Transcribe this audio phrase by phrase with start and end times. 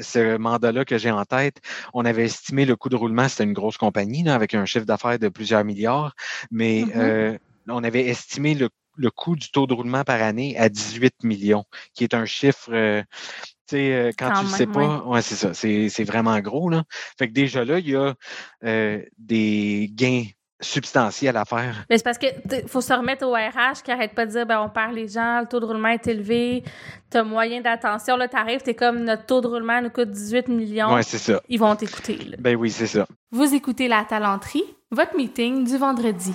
[0.00, 1.60] ce mandat-là que j'ai en tête,
[1.94, 4.86] on avait estimé le coût de roulement, c'était une grosse compagnie là, avec un chiffre
[4.86, 6.14] d'affaires de plusieurs milliards,
[6.50, 6.92] mais Mhm.
[6.94, 7.36] euh,
[7.68, 11.64] on avait estimé le, le coût du taux de roulement par année à 18 millions,
[11.94, 13.02] qui est un chiffre, euh,
[13.68, 16.04] tu sais, euh, quand, Quand tu le même, sais pas, ouais, c'est ça, c'est c'est
[16.04, 16.68] vraiment gros.
[16.70, 16.84] Là.
[17.18, 18.14] Fait que déjà là, il y a
[18.64, 20.24] euh, des gains
[20.62, 21.84] substantiels à faire.
[21.90, 22.26] Mais c'est parce que
[22.66, 25.40] faut se remettre au RH qui arrête pas de dire ben on perd les gens,
[25.40, 26.62] le taux de roulement est élevé,
[27.10, 30.94] t'as moyen d'attention, là t'arrives, t'es comme notre taux de roulement nous coûte 18 millions,
[30.94, 31.40] Ouais, c'est ça.
[31.48, 32.18] ils vont t'écouter.
[32.38, 33.06] Ben oui, c'est ça.
[33.30, 36.32] Vous écoutez La Talenterie, votre meeting du vendredi.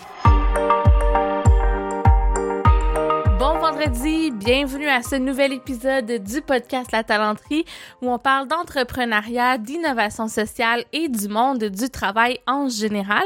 [3.39, 7.65] Bon vendredi, bienvenue à ce nouvel épisode du podcast La Talenterie
[8.01, 13.23] où on parle d'entrepreneuriat, d'innovation sociale et du monde du travail en général.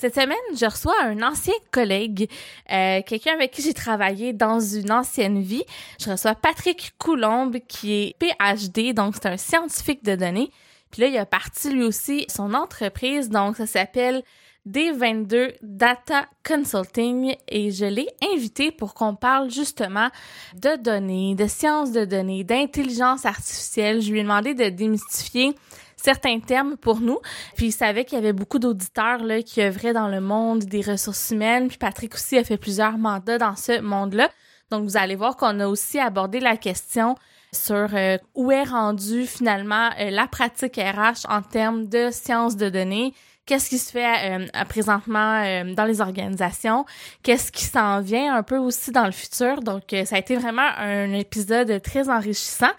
[0.00, 2.30] Cette semaine, je reçois un ancien collègue,
[2.72, 5.64] euh, quelqu'un avec qui j'ai travaillé dans une ancienne vie.
[6.02, 10.50] Je reçois Patrick Coulombe qui est PhD, donc c'est un scientifique de données.
[10.90, 14.22] Puis là, il a parti lui aussi son entreprise, donc ça s'appelle
[14.66, 20.08] D22 Data Consulting et je l'ai invité pour qu'on parle justement
[20.54, 24.00] de données, de sciences de données, d'intelligence artificielle.
[24.00, 25.54] Je lui ai demandé de démystifier
[26.02, 27.18] certains termes pour nous.
[27.56, 30.80] Puis il savait qu'il y avait beaucoup d'auditeurs là qui œuvraient dans le monde des
[30.80, 31.68] ressources humaines.
[31.68, 34.30] Puis Patrick aussi a fait plusieurs mandats dans ce monde-là.
[34.70, 37.16] Donc vous allez voir qu'on a aussi abordé la question
[37.52, 42.68] sur euh, où est rendue finalement euh, la pratique RH en termes de sciences de
[42.68, 43.12] données.
[43.46, 46.84] Qu'est-ce qui se fait à présentement euh, dans les organisations?
[47.24, 49.60] Qu'est-ce qui s'en vient un peu aussi dans le futur?
[49.62, 52.70] Donc, ça a été vraiment un épisode très enrichissant.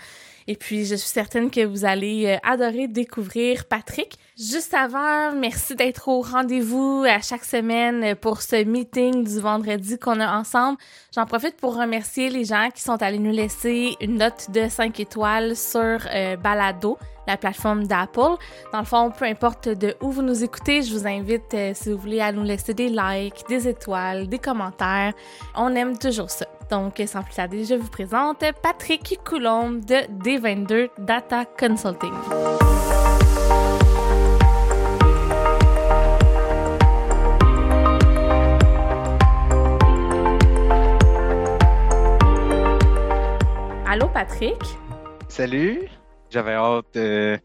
[0.51, 4.17] Et puis, je suis certaine que vous allez euh, adorer découvrir Patrick.
[4.37, 10.19] Juste avant, merci d'être au rendez-vous à chaque semaine pour ce meeting du vendredi qu'on
[10.19, 10.77] a ensemble.
[11.15, 14.99] J'en profite pour remercier les gens qui sont allés nous laisser une note de 5
[14.99, 16.97] étoiles sur euh, Balado,
[17.29, 18.35] la plateforme d'Apple.
[18.73, 21.93] Dans le fond, peu importe de où vous nous écoutez, je vous invite, euh, si
[21.93, 25.13] vous voulez, à nous laisser des likes, des étoiles, des commentaires.
[25.55, 26.45] On aime toujours ça.
[26.71, 32.13] Donc, sans plus tarder, je vous présente Patrick Coulombe de D22 Data Consulting.
[43.85, 44.55] Allô, Patrick?
[45.27, 46.00] Salut!
[46.31, 47.37] J'avais hâte euh,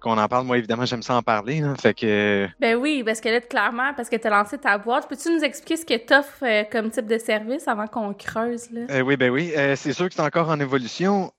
[0.00, 0.46] qu'on en parle.
[0.46, 1.60] Moi, évidemment, j'aime ça en parler.
[1.60, 1.74] là.
[1.80, 5.08] Fait que Ben oui, parce que là, clairement, parce que tu as lancé ta boîte,
[5.08, 8.70] peux-tu nous expliquer ce que tu offres comme type de service avant qu'on creuse?
[8.70, 8.82] Là?
[8.90, 9.52] Euh, oui, ben oui.
[9.56, 11.32] Euh, c'est sûr que c'est encore en évolution.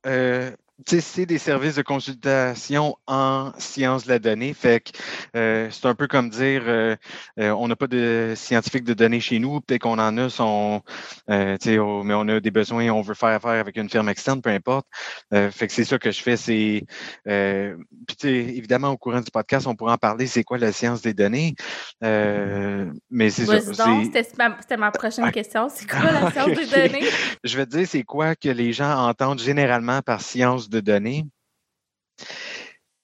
[0.86, 4.54] C'est des services de consultation en sciences de la donnée.
[4.54, 4.92] Fait que
[5.36, 6.96] euh, c'est un peu comme dire euh,
[7.40, 10.82] euh, on n'a pas de scientifiques de données chez nous, peut-être qu'on en a, son,
[11.30, 14.42] euh, oh, mais on a des besoins, on veut faire affaire avec une firme externe,
[14.42, 14.88] peu importe.
[15.34, 16.86] Euh, fait que c'est ça que je fais, c'est
[17.28, 17.76] euh,
[18.24, 21.56] évidemment, au courant du podcast, on pourra en parler, c'est quoi la science des données?
[22.04, 23.60] Euh, mais c'est ça.
[23.60, 25.32] C'était ma, prochaine Ah.
[25.32, 25.68] question.
[25.70, 27.08] C'est quoi la science des données?
[27.44, 31.26] Je vais te dire, c'est quoi que les gens entendent généralement par science de données.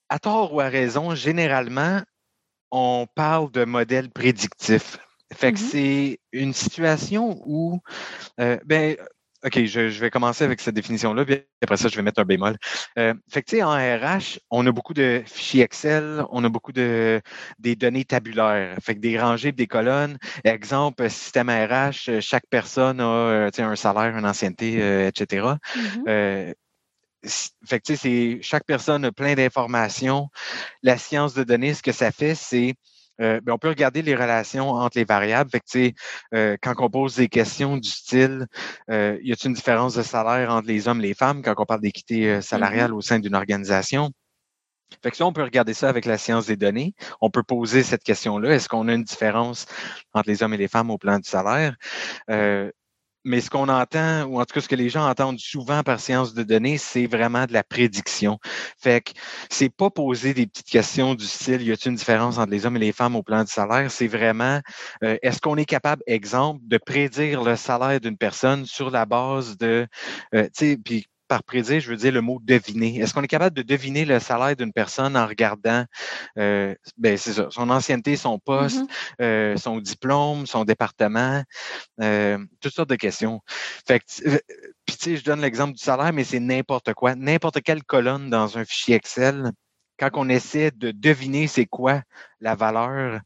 [0.10, 2.02] À tort ou à raison, généralement,
[2.72, 4.98] on parle de modèles prédictifs.
[5.34, 5.66] Fait que Mhm.
[5.72, 7.80] c'est une situation où,
[8.40, 8.96] euh, ben,
[9.46, 12.26] OK, je, je vais commencer avec cette définition-là, puis après ça, je vais mettre un
[12.26, 12.58] bémol.
[12.98, 16.50] Euh, fait que, tu sais, en RH, on a beaucoup de fichiers Excel, on a
[16.50, 17.22] beaucoup de
[17.60, 20.18] des données tabulaires, fait que des rangées, des colonnes.
[20.44, 25.58] Exemple, système RH, chaque personne a euh, tu sais, un salaire, une ancienneté, euh, etc.
[26.08, 26.52] Euh,
[27.66, 30.30] fait que, tu sais, c'est- chaque personne a plein d'informations.
[30.84, 32.76] La science de données, ce que ça fait, c'est
[33.22, 35.50] euh, ben, on peut regarder les relations entre les variables.
[35.50, 35.94] Fait que, tu sais,
[36.34, 38.46] euh, quand on pose des questions du style,
[38.92, 41.66] euh, y a-t-il une différence de salaire entre les hommes et les femmes quand on
[41.66, 44.12] parle d'équité euh, salariale au sein d'une organisation?
[45.02, 46.94] Fait que ça, on peut regarder ça avec la science des données.
[47.22, 48.54] On peut poser cette question-là.
[48.54, 49.66] Est-ce qu'on a une différence
[50.14, 51.76] entre les hommes et les femmes au plan du salaire?
[53.26, 56.00] Mais ce qu'on entend, ou en tout cas ce que les gens entendent souvent par
[56.00, 58.40] science de données, c'est vraiment de la prédiction.
[58.80, 59.12] Fait que
[59.50, 62.78] c'est pas poser des petites questions du style y a-t-il une différence entre les hommes
[62.78, 63.90] et les femmes au plan du salaire?
[63.92, 64.62] C'est vraiment
[65.04, 69.58] euh, est-ce qu'on est capable, exemple, de prédire le salaire d'une personne sur la base
[69.58, 69.88] de
[70.36, 73.00] euh, tu sais, puis par prédire, je veux dire le mot deviner.
[73.02, 75.84] Est-ce qu'on est capable de deviner le salaire d'une personne en regardant,
[76.38, 78.88] euh, ben c'est ça, son ancienneté, son poste, Mhm.
[79.22, 81.44] euh, son diplôme, son département,
[82.02, 83.42] euh, toutes sortes de questions.
[83.86, 84.06] Fait que,
[84.86, 88.30] puis tu sais, je donne l'exemple du salaire, mais c'est n'importe quoi, n'importe quelle colonne
[88.30, 89.52] dans un fichier Excel.
[90.00, 92.02] Quand on essaie de deviner c'est quoi
[92.42, 93.20] la valeur,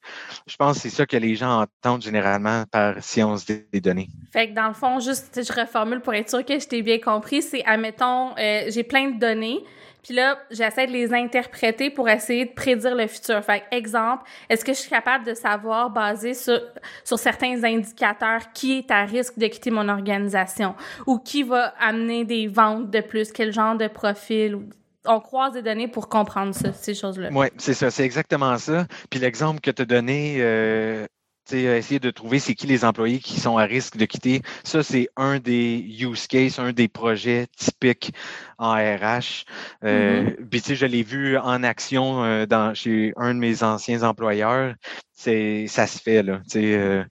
[0.47, 4.07] je pense que c'est ça que les gens entendent généralement par science des données.
[4.31, 6.99] Fait que dans le fond, juste, je reformule pour être sûr que je t'ai bien
[6.99, 9.63] compris, c'est, admettons, euh, j'ai plein de données,
[10.03, 13.43] Puis là, j'essaie de les interpréter pour essayer de prédire le futur.
[13.43, 16.59] Fait exemple, est-ce que je suis capable de savoir, basé sur,
[17.03, 20.75] sur certains indicateurs, qui est à risque de quitter mon organisation
[21.05, 24.59] ou qui va amener des ventes de plus, quel genre de profil
[25.05, 27.29] on croise des données pour comprendre ces choses-là.
[27.31, 28.85] Oui, c'est ça, c'est exactement ça.
[29.09, 31.05] Puis l'exemple que tu as donné, euh,
[31.53, 34.41] essayer de trouver c'est qui les employés qui sont à risque de quitter.
[34.63, 38.13] Ça, c'est un des use cases, un des projets typiques
[38.57, 39.45] en RH.
[39.83, 40.31] Euh.
[40.49, 44.75] Puis, sais, je l'ai vu en action euh, dans, chez un de mes anciens employeurs.
[45.13, 46.41] C'est, ça se fait, là.
[46.55, 47.03] Euh,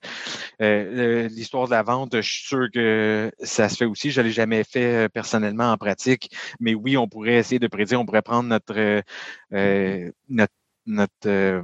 [0.61, 4.09] euh, l'histoire de la vente, je suis sûr que ça se fait aussi.
[4.09, 6.31] Je ne l'ai jamais fait personnellement en pratique.
[6.59, 9.03] Mais oui, on pourrait essayer de prédire, on pourrait prendre notre,
[9.51, 10.53] notre
[10.89, 11.61] notre, euh,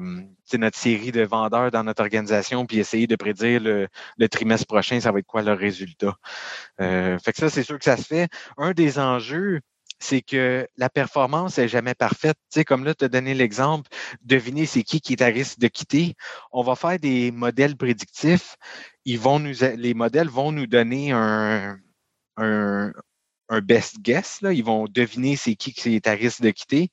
[0.53, 5.11] notre série de vendeurs dans notre organisation, puis essayer de prédire le, trimestre prochain, ça
[5.11, 6.15] va être quoi le résultat.
[6.79, 8.29] Euh, fait que ça, c'est sûr que ça se fait.
[8.57, 9.59] Un des enjeux,
[9.99, 12.37] c'est que la performance n'est jamais parfaite.
[12.51, 13.89] Tu sais, comme là, tu as donné l'exemple,
[14.21, 16.15] deviner c'est qui qui est à risque de quitter.
[16.51, 18.55] On va faire des modèles prédictifs.
[19.05, 21.77] Ils vont nous, les modèles vont nous donner un,
[22.37, 22.91] un,
[23.49, 24.41] un best guess.
[24.41, 24.53] Là.
[24.53, 26.91] Ils vont deviner c'est qui qui est à risque de quitter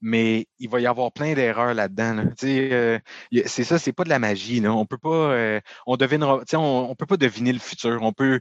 [0.00, 2.24] mais il va y avoir plein d'erreurs là-dedans.
[2.44, 2.98] Euh,
[3.46, 4.60] c'est ça, c'est pas de la magie.
[4.60, 4.72] Là.
[4.72, 8.02] On peut pas, euh, on, on peut pas deviner le futur.
[8.02, 8.40] On peut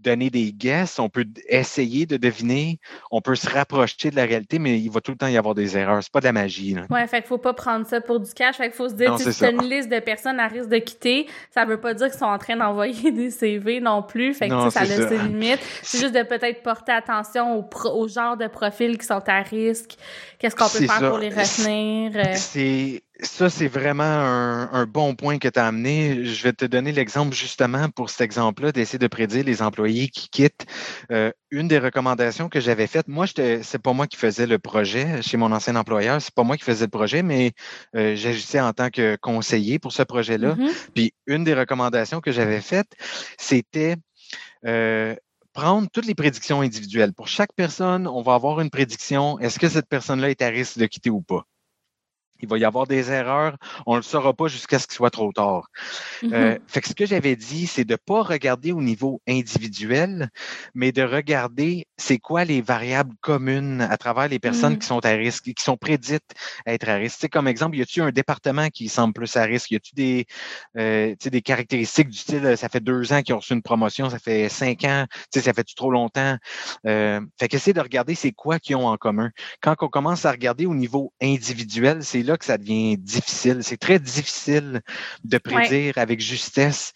[0.00, 2.78] donner des guesses, on peut essayer de deviner,
[3.10, 5.54] on peut se rapprocher de la réalité, mais il va tout le temps y avoir
[5.54, 6.02] des erreurs.
[6.02, 6.74] C'est pas de la magie.
[6.74, 6.82] Là.
[6.90, 8.56] Ouais, fait qu'il faut pas prendre ça pour du cash.
[8.56, 11.26] Fait qu'il faut se dire, si c'est une liste de personnes à risque de quitter,
[11.52, 14.34] ça veut pas dire qu'ils sont en train d'envoyer des CV non plus.
[14.34, 15.60] Fait que ça a ses limites.
[15.82, 19.96] C'est juste de peut-être porter attention au, genre de profils qui sont à risque.
[20.38, 22.12] Qu'est-ce qu'on peut faire pour les retenir?
[22.16, 22.32] Euh?
[22.34, 26.24] C'est ça, c'est vraiment un, bon point que tu as amené.
[26.24, 30.28] Je vais te donner l'exemple justement pour cet exemple-là, d'essayer de prédire les employés qui
[30.28, 30.66] quittent.
[31.10, 35.20] Euh, une des recommandations que j'avais faites, moi, c'est pas moi qui faisais le projet
[35.22, 37.52] chez mon ancien employeur, c'est pas moi qui faisais le projet, mais
[37.96, 40.54] euh, j'agissais en tant que conseiller pour ce projet-là.
[40.54, 40.72] Mm-hmm.
[40.94, 42.92] Puis une des recommandations que j'avais faites,
[43.38, 43.96] c'était
[44.64, 45.16] euh,
[45.52, 47.12] prendre toutes les prédictions individuelles.
[47.12, 49.40] Pour chaque personne, on va avoir une prédiction.
[49.40, 51.46] Est-ce que cette personne-là est à risque de quitter ou pas?
[52.40, 53.56] Il va y avoir des erreurs.
[53.86, 55.68] On ne le saura pas jusqu'à ce qu'il soit trop tard.
[56.22, 56.34] Mm-hmm.
[56.34, 60.30] Euh, fait que ce que j'avais dit, c'est de ne pas regarder au niveau individuel,
[60.74, 64.78] mais de regarder c'est quoi les variables communes à travers les personnes mm.
[64.78, 66.34] qui sont à risque, qui sont prédites
[66.66, 67.28] à être à risque.
[67.28, 69.70] comme exemple, y a-t-il un département qui semble plus à risque?
[69.70, 70.26] Y a-t-il des,
[70.76, 74.18] euh, des caractéristiques du style, ça fait deux ans qu'ils ont reçu une promotion, ça
[74.18, 76.36] fait cinq ans, ça fait trop longtemps?
[76.86, 79.30] Euh, fait qu'essayer de regarder c'est quoi qu'ils ont en commun.
[79.60, 83.58] Quand on commence à regarder au niveau individuel, c'est là que ça devient difficile.
[83.62, 84.80] C'est très difficile
[85.24, 86.92] de prédire avec justesse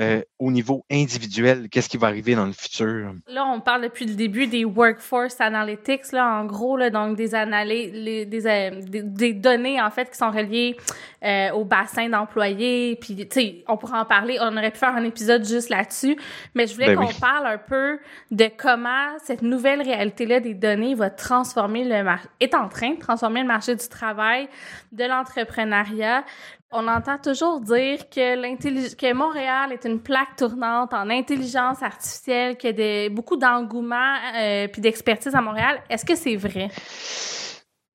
[0.00, 3.12] euh, au niveau individuel, qu'est-ce qui va arriver dans le futur?
[3.28, 7.34] Là, on parle depuis le début des workforce analytics, là, en gros, là, donc des
[7.34, 10.74] analyses, euh, des, des, données, en fait, qui sont reliées
[11.22, 12.96] euh, au bassin d'employés.
[12.96, 16.16] Puis, tu sais, on pourrait en parler, on aurait pu faire un épisode juste là-dessus,
[16.54, 17.98] mais je voulais ben qu'on parle un peu
[18.30, 22.98] de comment cette nouvelle réalité-là des données va transformer le marché, est en train de
[22.98, 24.48] transformer le marché du travail,
[24.92, 26.24] de l'entrepreneuriat.
[26.72, 33.06] On entend toujours dire que, Montréal est une plaque tournante en intelligence artificielle, qu'il y
[33.06, 35.82] a beaucoup d'engouement euh, puis d'expertise à Montréal.
[35.90, 36.68] Est-ce que c'est vrai?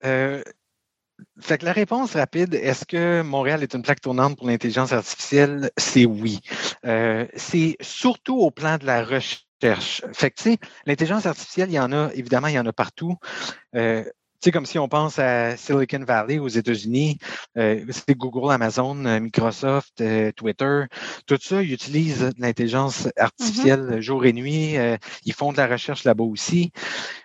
[0.03, 0.43] Euh,
[1.39, 5.71] fait que la réponse rapide, est-ce que Montréal est une plaque tournante pour l'intelligence artificielle?
[5.77, 6.41] C'est oui.
[6.85, 10.01] Euh, c'est surtout au plan de la recherche.
[10.13, 13.15] Fait que, tu l'intelligence artificielle, il y en a, évidemment, il y en a partout.
[13.75, 14.03] Euh,
[14.41, 17.17] c'est comme si on pense à Silicon Valley aux États-Unis,
[17.57, 20.83] euh, c'est Google, Amazon, euh, Microsoft, euh, Twitter,
[21.25, 24.01] tout ça, ils utilisent l'intelligence artificielle mm-hmm.
[24.01, 24.75] jour et nuit.
[25.25, 26.71] ils font de la recherche là-bas aussi.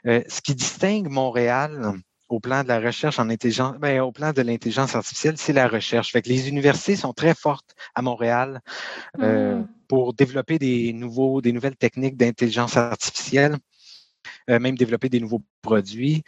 [0.04, 1.94] ce qui distingue Montréal
[2.28, 5.66] au plan de la recherche en intelligence, ben, au plan de l'intelligence artificielle, c'est la
[5.66, 6.12] recherche.
[6.12, 8.60] Fait que les universités sont très fortes à Montréal
[9.18, 9.64] mm.
[9.88, 13.56] pour développer des nouveaux, des nouvelles techniques d'intelligence artificielle.
[14.48, 16.22] Euh, même développer des nouveaux produits.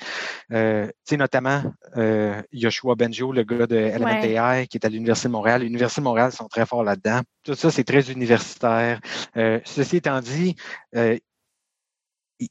[0.53, 1.63] Euh, tu sais, notamment
[1.97, 5.63] euh, Yoshua Benjo, le gars de Element qui est à l'Université de Montréal.
[5.63, 7.21] L'Université de Montréal sont très forts là-dedans.
[7.43, 9.01] Tout ça, c'est très universitaire.
[9.35, 10.57] ceci étant dit,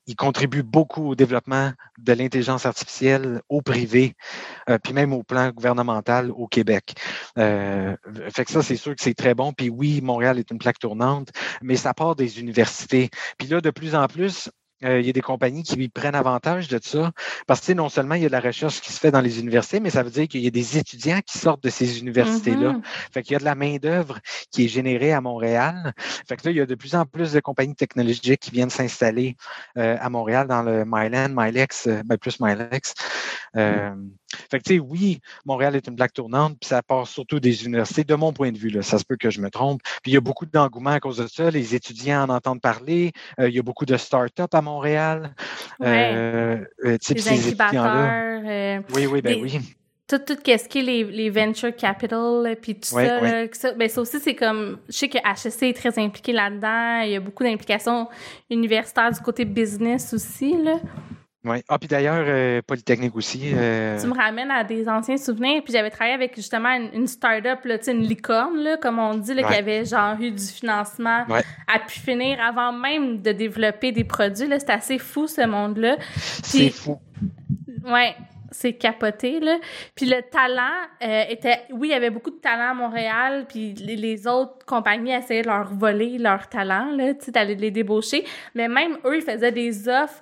[0.05, 4.15] il contribue beaucoup au développement de l'intelligence artificielle au privé,
[4.83, 6.93] puis même au plan gouvernemental au Québec.
[7.35, 9.53] fait que ça, c'est sûr que c'est très bon.
[9.53, 11.29] Puis oui, Montréal est une plaque tournante,
[11.61, 13.09] mais ça part des universités.
[13.37, 14.49] Puis là, de plus en plus,
[14.83, 17.11] euh, il y a des compagnies qui prennent avantage de ça
[17.47, 19.39] parce que non seulement il y a de la recherche qui se fait dans les
[19.39, 22.73] universités, mais ça veut dire qu'il y a des étudiants qui sortent de ces universités-là.
[22.73, 23.11] Mm-hmm.
[23.13, 24.19] Fait qu'il y a de la main-d'œuvre
[24.51, 25.93] qui est générée à Montréal.
[26.27, 28.69] Fait que là, il y a de plus en plus de compagnies technologiques qui viennent
[28.69, 29.35] s'installer
[29.77, 32.93] euh, à Montréal dans le Myland, Mylex, euh, ben plus Mylex.
[34.49, 38.15] Fait que, oui, Montréal est une plaque tournante, puis ça part surtout des universités, de
[38.15, 38.69] mon point de vue.
[38.69, 39.81] Là, ça se peut que je me trompe.
[40.03, 41.49] Puis il y a beaucoup d'engouement à cause de ça.
[41.51, 43.11] Les étudiants en entendent parler.
[43.39, 45.33] il y a beaucoup de start-up à Montréal.
[45.81, 48.41] Euh, euh, les incubateurs.
[48.45, 49.59] Euh, oui, oui, ben oui.
[50.07, 54.01] Tout, tout ce qui est les, les venture capital, puis tout ça, ça, ben ça
[54.01, 57.43] aussi, c'est comme, je sais que HSC est très impliqué là-dedans, il y a beaucoup
[57.43, 58.09] d'implications
[58.49, 60.79] universitaires du côté business aussi, là.
[61.43, 61.57] Oui.
[61.67, 63.51] Ah, puis d'ailleurs, euh, Polytechnique aussi.
[63.53, 65.63] Euh, tu me ramènes à des anciens souvenirs.
[65.63, 69.43] Puis j'avais travaillé avec justement une, start-up, là, une licorne, là, comme on dit, là,
[69.43, 71.25] qui avait genre eu du financement
[71.67, 74.47] à pu finir avant même de développer des produits.
[74.59, 75.97] C'était assez fou, ce monde-là.
[76.15, 76.99] C'est fou.
[77.85, 78.15] Ouais
[78.51, 79.57] c'est capoté là.
[79.95, 80.61] Puis le talent
[81.03, 85.13] euh, était oui, il y avait beaucoup de talent à Montréal, puis les, autres compagnies
[85.13, 89.15] essayaient de leur voler leur talent là, tu sais d'aller les débaucher, mais même eux
[89.15, 90.21] ils faisaient des offres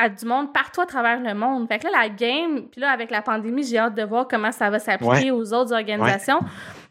[0.00, 1.66] à du monde partout à travers le monde.
[1.66, 4.52] Fait que là, la game, puis là, avec la pandémie, j'ai hâte de voir comment
[4.52, 6.38] ça va s'appliquer aux autres organisations.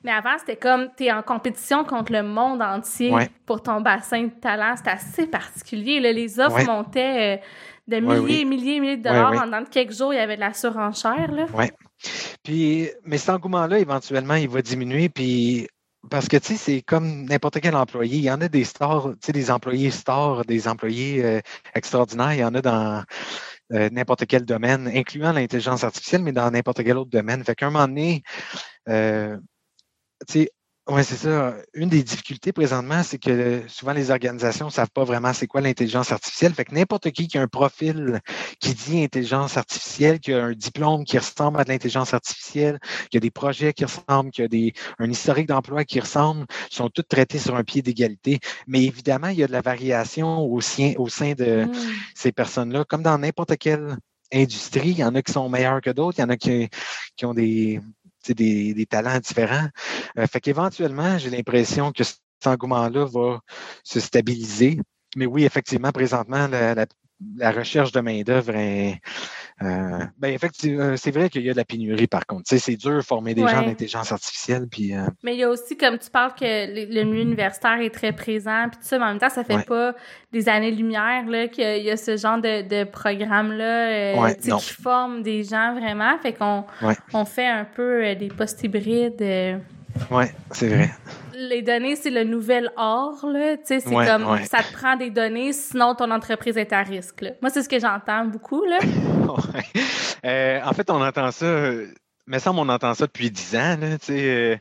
[0.03, 3.13] Mais avant, c'était comme, tu es en compétition contre le monde entier
[3.45, 4.75] pour ton bassin de talent.
[4.75, 6.01] C'était assez particulier.
[6.01, 7.41] Là, les offres montaient euh,
[7.87, 9.31] de milliers et milliers et milliers de dollars.
[9.31, 11.29] Pendant quelques jours, il y avait de la surenchère.
[11.53, 11.65] Oui.
[12.43, 15.07] Puis, mais cet engouement-là, éventuellement, il va diminuer.
[15.07, 15.67] Puis,
[16.09, 18.17] parce que, tu sais, c'est comme n'importe quel employé.
[18.17, 21.41] Il y en a des stars, tu sais, des employés stars, des employés euh,
[21.75, 22.33] extraordinaires.
[22.33, 23.03] Il y en a dans
[23.73, 27.43] euh, n'importe quel domaine, incluant l'intelligence artificielle, mais dans n'importe quel autre domaine.
[27.43, 28.23] Fait qu'à un moment donné,
[28.89, 29.37] euh,
[30.27, 30.51] tu sais,
[30.89, 31.55] oui, c'est ça.
[31.73, 35.59] Une des difficultés présentement, c'est que souvent les organisations ne savent pas vraiment c'est quoi
[35.59, 36.53] l'intelligence artificielle.
[36.53, 38.21] Fait que n'importe qui qui a un profil
[38.59, 42.79] qui dit intelligence artificielle, qui a un diplôme qui ressemble à de l'intelligence artificielle,
[43.11, 46.89] qui a des projets qui ressemblent, qui a des, un historique d'emploi qui ressemble, sont
[46.89, 48.39] tous traités sur un pied d'égalité.
[48.65, 51.73] Mais évidemment, il y a de la variation au, sein, au sein de mmh.
[52.15, 53.97] ces personnes-là, comme dans n'importe quelle
[54.33, 54.91] industrie.
[54.91, 56.69] Il y en a qui sont meilleurs que d'autres, il y en a qui,
[57.15, 57.81] qui ont des,
[58.29, 59.67] des, talents différents.
[60.17, 63.39] Euh, fait qu'éventuellement, j'ai l'impression que cet engouement-là va
[63.83, 64.79] se stabiliser.
[65.15, 66.85] Mais oui, effectivement, présentement, la,
[67.41, 69.01] recherche de main-d'œuvre est.
[69.63, 72.43] Euh, ben, effectivement, euh, c'est vrai qu'il y a de la pénurie, par contre.
[72.45, 74.67] c'est dur de former des gens d'intelligence artificielle.
[74.69, 74.93] Puis,
[75.23, 78.67] Mais il y a aussi, comme tu parles, que le, milieu universitaire est très présent,
[78.69, 79.95] puis tout ça, mais en même temps, ça fait pas
[80.31, 86.17] des années-lumière qu'il y, a ce genre de, programme-là qui forme des gens vraiment.
[86.19, 86.65] Fait qu'on
[87.13, 89.61] on fait un peu des post-hybrides.
[90.11, 90.91] Oui, c'est vrai.
[91.39, 93.57] Les données, c'est le nouvel or, là.
[93.57, 97.23] Tu sais, c'est comme, ça te prend des données, sinon ton entreprise est à risque,
[97.43, 98.79] Moi, c'est ce que j'entends beaucoup, là.
[100.25, 101.45] Euh, en fait, on entend ça
[102.25, 103.77] mais ça, on entend ça depuis dix ans.
[103.79, 104.55] Là, tu sais, euh,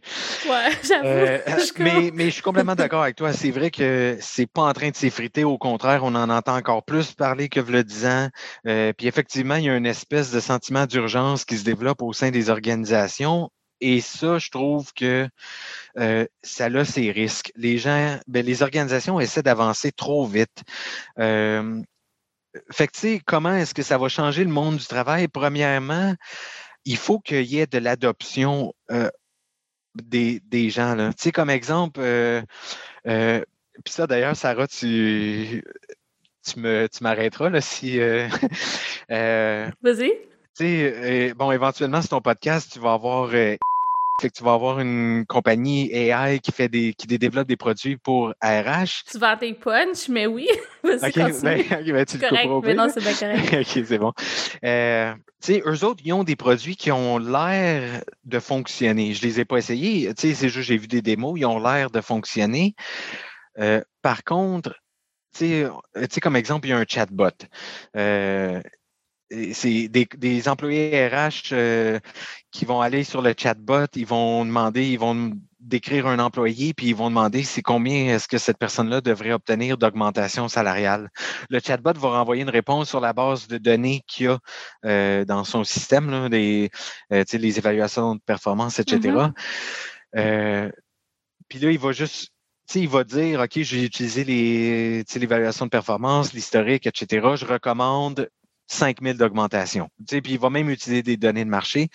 [0.49, 1.06] ouais, j'avoue.
[1.06, 1.38] Euh,
[1.78, 3.33] mais, mais je suis complètement d'accord avec toi.
[3.33, 5.45] C'est vrai que c'est pas en train de s'effriter.
[5.45, 8.28] Au contraire, on en entend encore plus parler que le dix ans.
[8.64, 12.30] puis effectivement, il y a une espèce de sentiment d'urgence qui se développe au sein
[12.30, 13.50] des organisations.
[13.80, 15.28] Et ça, je trouve que
[15.99, 17.52] euh, ça a ses risques.
[17.56, 20.62] Les gens, ben, les organisations essaient d'avancer trop vite.
[21.18, 21.83] Euh,
[22.71, 25.28] fait que, tu sais, comment est-ce que ça va changer le monde du travail?
[25.28, 26.14] Premièrement,
[26.85, 29.11] il faut qu'il y ait de l'adoption euh,
[29.95, 30.97] des, des, gens.
[31.11, 32.00] Tu sais, comme exemple,
[33.85, 35.62] puis ça d'ailleurs, Sarah, tu,
[36.45, 37.99] tu tu m'arrêteras si.
[39.09, 40.36] Vas-y.
[40.57, 43.31] Tu sais, bon, éventuellement, sur ton podcast, tu vas avoir
[44.21, 47.97] fait que tu vas avoir une compagnie AI qui fait des qui développe des produits
[47.97, 49.05] pour RH.
[49.11, 50.49] Tu vends tes punch, mais oui.
[50.85, 53.53] OK, ben, ben, tu correct, mais non, c'est bien correct.
[53.77, 54.13] OK, c'est bon.
[54.65, 59.13] Euh, tu sais, eux autres, ils ont des produits qui ont l'air de fonctionner.
[59.13, 60.15] Je les ai pas essayés.
[60.15, 62.75] Tu sais, c'est juste j'ai vu des démos, ils ont l'air de fonctionner.
[63.59, 64.75] Euh, par contre,
[65.37, 65.67] tu
[66.09, 67.29] sais, comme exemple, il y a un chatbot.
[67.97, 68.63] Euh,
[69.30, 71.99] c'est des, des, employés RH euh,
[72.50, 76.88] qui vont aller sur le chatbot, ils vont demander, ils vont décrire un employé, puis
[76.88, 81.11] ils vont demander c'est combien est-ce que cette personne-là devrait obtenir d'augmentation salariale?
[81.50, 84.38] Le chatbot va renvoyer une réponse sur la base de données qu'il y a
[84.85, 86.71] euh, dans son système, là, des,
[87.12, 89.30] euh, les évaluations de performance, etc.
[90.14, 90.71] Mm-hmm.
[91.49, 92.30] puis là, il va juste
[92.75, 97.28] il va dire, OK, j'ai utilisé les, l'évaluation de performance, l'historique, etc.
[97.37, 98.28] Je recommande
[98.66, 99.88] 5 000 d'augmentation.
[100.06, 101.88] Puis il va même utiliser des données de marché.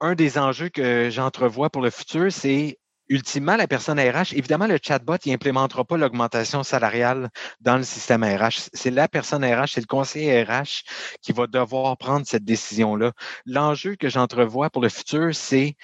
[0.00, 4.78] Un des enjeux que j'entrevois pour le futur, c'est ultimement, la personne RH, évidemment, le
[4.80, 7.28] chatbot, il n'implémentera pas l'augmentation salariale
[7.60, 8.70] dans le système RH.
[8.72, 10.84] C'est la personne RH, c'est le conseiller RH
[11.20, 13.12] qui va devoir prendre cette décision-là.
[13.46, 15.76] L'enjeu que j'entrevois pour le futur, c'est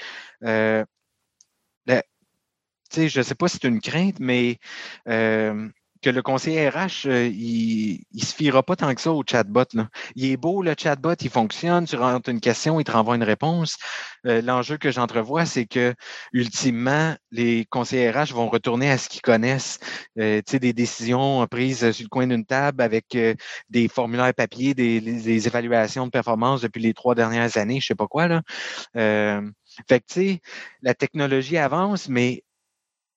[0.44, 0.84] euh,
[2.94, 4.58] je ne sais pas si c'est une crainte, mais
[5.08, 5.68] euh,
[6.06, 9.64] que le conseiller RH, euh, il ne se fiera pas tant que ça au chatbot.
[10.14, 13.24] Il est beau, le chatbot, il fonctionne, tu rentres une question, il te renvoie une
[13.24, 13.76] réponse.
[14.24, 15.94] Euh, l'enjeu que j'entrevois, c'est que,
[16.32, 19.80] ultimement, les conseillers RH vont retourner à ce qu'ils connaissent.
[20.20, 23.18] Euh, des décisions prises sur le coin d'une table avec
[23.68, 28.06] des formulaires papier, des, évaluations de performance depuis les trois dernières années, je sais pas
[28.06, 28.28] quoi.
[28.28, 28.42] Là.
[29.88, 30.40] fait que, tu sais,
[30.82, 32.44] la technologie avance, mais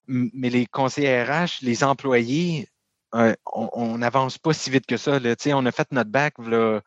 [0.09, 2.67] mais les conseillers RH, les employés,
[3.15, 5.19] euh, on n'avance pas si vite que ça.
[5.19, 5.35] Là.
[5.47, 6.81] On a fait notre bac, là,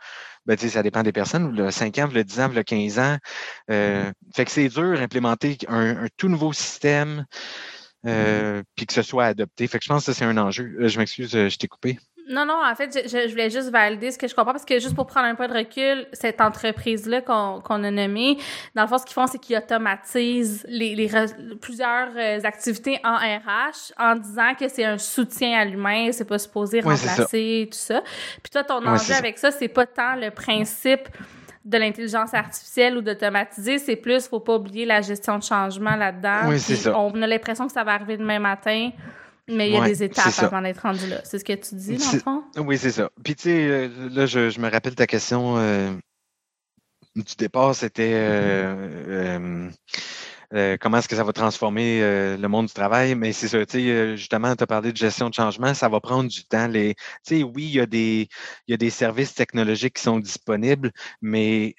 [0.47, 3.19] ben, ça dépend des personnes, là, 5 ans, là, 10 ans, là, 15 ans.
[3.71, 4.35] Euh, mm-hmm.
[4.35, 7.26] fait que c'est dur d'implémenter un, tout nouveau système
[8.07, 8.64] euh, mm-hmm.
[8.76, 9.67] puis que ce soit adopté.
[9.67, 10.76] Fait que je pense que c'est un enjeu.
[10.88, 11.99] Je m'excuse, je t'ai coupé.
[12.33, 14.95] Non, non, en fait, je, voulais juste valider ce que je comprends parce que juste
[14.95, 18.39] pour prendre un peu de recul, cette entreprise-là qu'on a nommée,
[18.75, 21.11] dans le fond, ce qu'ils font, c'est qu'ils automatisent les, les
[21.61, 26.39] plusieurs euh, activités en RH en disant que c'est un soutien à l'humain, c'est pas
[26.39, 28.03] supposé remplacer tout ça.
[28.43, 31.09] Puis toi, ton enjeu avec ça, c'est pas tant le principe
[31.65, 36.49] de l'intelligence artificielle ou d'automatiser, c'est plus, faut pas oublier la gestion de changement là-dedans.
[36.49, 36.99] Oui, c'est ça.
[36.99, 38.91] On a l'impression que ça va arriver demain matin
[39.52, 41.21] mais il y a des étapes avant d'être rendu là.
[41.25, 42.44] C'est ce que tu dis, dans le fond?
[42.56, 43.11] Oui, c'est ça.
[43.23, 45.92] Puis, tu sais, euh, là, je, me rappelle ta question euh,
[47.16, 49.68] du départ, c'était euh,
[50.80, 53.14] comment est-ce que ça va transformer le monde du travail?
[53.14, 56.00] Mais c'est ça, tu sais, justement, tu as parlé de gestion de changement, ça va
[56.00, 56.66] prendre du temps.
[56.66, 58.28] Les, tu sais, oui, il y, a des,
[58.66, 60.90] il y a des services technologiques qui sont disponibles,
[61.21, 61.75] mais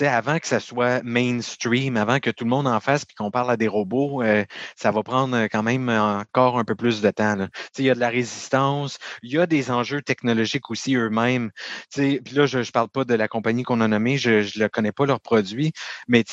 [0.00, 3.50] avant que ça soit mainstream, avant que tout le monde en fasse puis qu'on parle
[3.50, 4.44] à des robots, euh,
[4.76, 7.46] ça va prendre euh, quand même encore un peu plus de temps.
[7.78, 11.50] Il y a de la résistance, il y a des enjeux technologiques aussi eux-mêmes.
[11.94, 14.92] Puis là, je ne parle pas de la compagnie qu'on a nommée, je ne connais
[14.92, 15.72] pas leurs produits,
[16.08, 16.24] mais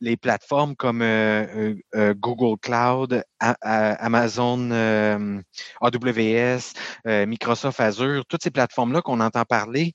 [0.00, 4.70] les plateformes comme euh, Google Cloud, Amazon
[5.80, 6.72] AWS,
[7.26, 9.94] Microsoft Azure, toutes ces plateformes-là qu'on entend parler,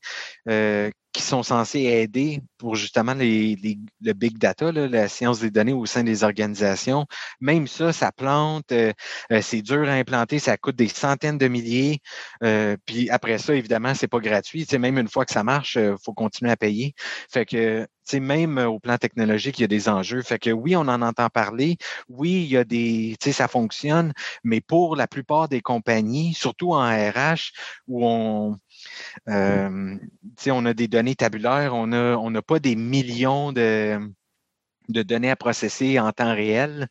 [1.14, 3.58] qui sont censés aider pour justement les,
[4.02, 7.06] le big data, la science des données au sein des organisations.
[7.40, 8.92] Même ça, ça plante, euh,
[9.32, 12.00] euh, c'est dur à implanter, ça coûte des centaines de milliers.
[12.44, 14.66] Euh, puis après ça, évidemment, c'est pas gratuit.
[14.66, 16.94] Tu même une fois que ça marche, il faut continuer à payer.
[17.32, 20.22] Fait que tu même au plan technologique, il y a des enjeux.
[20.22, 21.78] Fait que oui, on en entend parler.
[22.10, 26.34] Oui, il y a des, tu sais, ça fonctionne, mais pour la plupart des compagnies,
[26.34, 27.52] surtout en RH,
[27.88, 28.58] où on,
[29.30, 29.98] euh,
[30.48, 34.00] on a des données tabulaires, on n'a on pas des millions de,
[34.90, 36.88] de, données à processer en temps réel.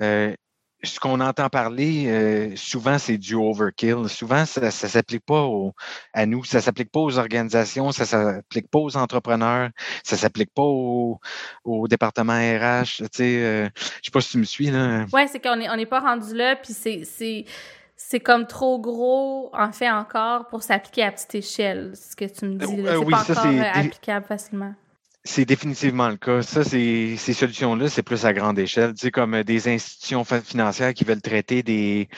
[0.00, 0.34] Euh,
[0.82, 4.06] ce qu'on entend parler, euh, souvent, c'est du overkill.
[4.08, 5.48] Souvent, ça ne s'applique pas
[6.12, 9.70] à nous, ça ne s'applique pas aux organisations, ça ne s'applique pas aux entrepreneurs,
[10.02, 11.18] ça ne s'applique pas au,
[11.88, 12.84] département RH.
[12.84, 13.70] Tu sais, je ne
[14.02, 14.70] sais pas si tu me suis.
[14.70, 17.46] Oui, c'est qu'on n'est on pas rendu là, puis c'est
[18.06, 22.44] c'est comme trop gros, en fait, encore pour s'appliquer à petite échelle, ce que tu
[22.44, 22.86] me dis.
[22.86, 24.74] Euh, c'est pas encore euh, applicable facilement.
[25.24, 26.42] C'est définitivement le cas.
[26.42, 28.92] Ça, ces solutions-là, c'est plus à grande échelle.
[28.92, 32.08] Tu sais, comme euh, des institutions financières qui veulent traiter des,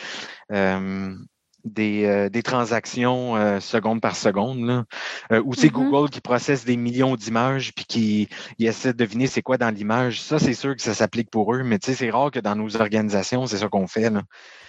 [1.67, 4.65] des, euh, des transactions euh, seconde par seconde.
[4.65, 4.85] Là.
[5.33, 5.71] Euh, ou c'est mm-hmm.
[5.73, 10.23] Google qui processe des millions d'images puis qui essaie de deviner c'est quoi dans l'image.
[10.23, 12.55] Ça, c'est sûr que ça s'applique pour eux, mais tu sais, c'est rare que dans
[12.55, 14.11] nos organisations, c'est ça qu'on fait.
[14.11, 14.23] Là.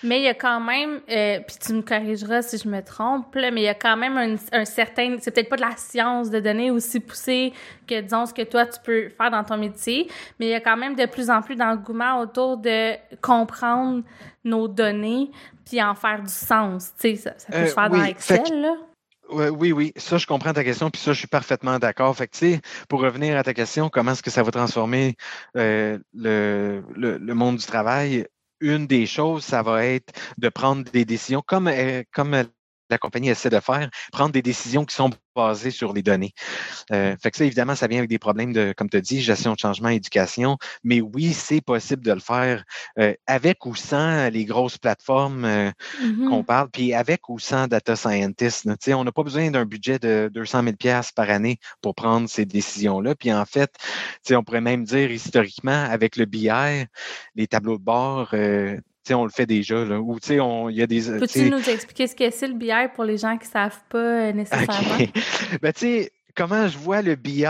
[0.03, 3.51] Mais il y a quand même, puis tu me corrigeras si je me trompe, là,
[3.51, 6.29] mais il y a quand même un, un certain, c'est peut-être pas de la science
[6.29, 7.53] de données aussi poussée
[7.87, 10.07] que, disons, ce que toi, tu peux faire dans ton métier,
[10.39, 14.03] mais il y a quand même de plus en plus d'engouement autour de comprendre
[14.47, 15.29] nos données
[15.65, 16.93] puis en faire du sens.
[16.99, 18.75] Tu sais, ça, peut se euh, faire dans Excel, là.
[19.29, 22.15] Oui, oui, ça, je comprends ta question, puis ça, je suis parfaitement d'accord.
[22.15, 25.15] Fait que, tu sais, pour revenir à ta question, comment est-ce que ça va transformer
[25.57, 28.25] euh, le, le, monde du travail?
[28.61, 32.45] Une des choses, ça va être de prendre des décisions comme, euh, comme
[32.89, 36.33] la compagnie essaie de faire, prendre des décisions qui sont basées sur les données.
[36.91, 39.21] Euh, fait que ça, évidemment, ça vient avec des problèmes de, comme tu as dit,
[39.21, 40.57] gestion de changement, éducation.
[40.83, 42.63] Mais oui, c'est possible de le faire
[42.97, 45.71] euh, avec ou sans les grosses plateformes euh,
[46.01, 46.29] mm-hmm.
[46.29, 48.67] qu'on parle, puis avec ou sans data scientists.
[48.87, 53.15] on n'a pas besoin d'un budget de 200 000 par année pour prendre ces décisions-là.
[53.15, 53.71] Puis en fait,
[54.31, 56.49] on pourrait même dire historiquement, avec le BI,
[57.35, 58.33] les tableaux de bord,
[59.13, 59.83] on le fait déjà.
[59.85, 59.99] Là.
[59.99, 60.17] Ou,
[60.69, 61.01] il y a des.
[61.19, 63.97] Peux-tu nous expliquer ce que c'est le BI pour les gens qui ne savent pas
[63.97, 64.97] euh, nécessairement?
[65.61, 67.45] Ben, tu sais, comment je vois le BI,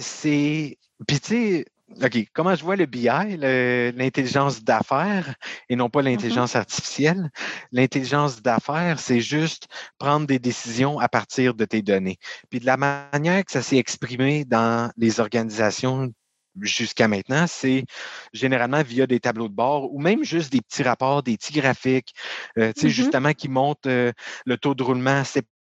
[0.00, 0.78] c'est.
[1.06, 1.64] Puis, tu sais,
[2.02, 2.28] OK.
[2.32, 5.34] Comment je vois le BI, l'intelligence d'affaires
[5.68, 6.04] et non pas mm-hmm.
[6.04, 7.30] l'intelligence artificielle?
[7.72, 9.66] L'intelligence d'affaires, c'est juste
[9.98, 12.18] prendre des décisions à partir de tes données.
[12.48, 16.12] Puis de la manière que ça s'est exprimé dans les organisations
[16.60, 17.84] jusqu'à maintenant, c'est
[18.32, 22.14] généralement via des tableaux de bord ou même juste des petits rapports, des petits graphiques,
[22.58, 22.90] euh, tu sais, mm-hmm.
[22.90, 24.12] justement, qui montrent euh,
[24.46, 25.22] le taux de roulement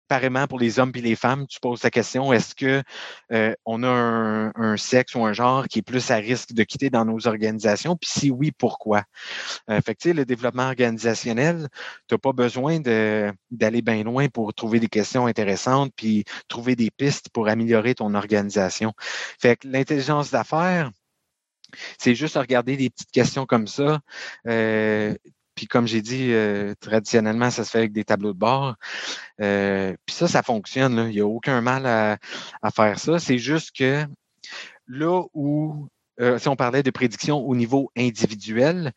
[0.08, 2.84] pareillement pour les hommes et les femmes, tu poses la question, est-ce que
[3.32, 6.90] euh, on a un, sexe ou un genre qui est plus à risque de quitter
[6.90, 7.96] dans nos organisations?
[7.96, 9.04] Puis si oui, pourquoi?
[9.70, 11.68] Euh, fait que, le développement organisationnel,
[12.08, 16.92] tu n'as pas besoin d'aller bien loin pour trouver des questions intéressantes puis trouver des
[16.92, 18.94] pistes pour améliorer ton organisation.
[19.40, 20.92] Fait que l'intelligence d'affaires,
[21.98, 24.00] c'est juste regarder des petites questions comme ça.
[24.48, 25.16] Euh,
[25.56, 28.76] puis comme j'ai dit, euh, traditionnellement, ça se fait avec des tableaux de bord.
[29.42, 31.08] Euh, puis ça, ça fonctionne.
[31.10, 32.18] Il n'y a aucun mal à,
[32.72, 33.20] faire ça.
[33.20, 34.06] C'est juste que
[34.88, 35.88] là où,
[36.20, 38.94] euh, si on parlait de prédiction au niveau individuel,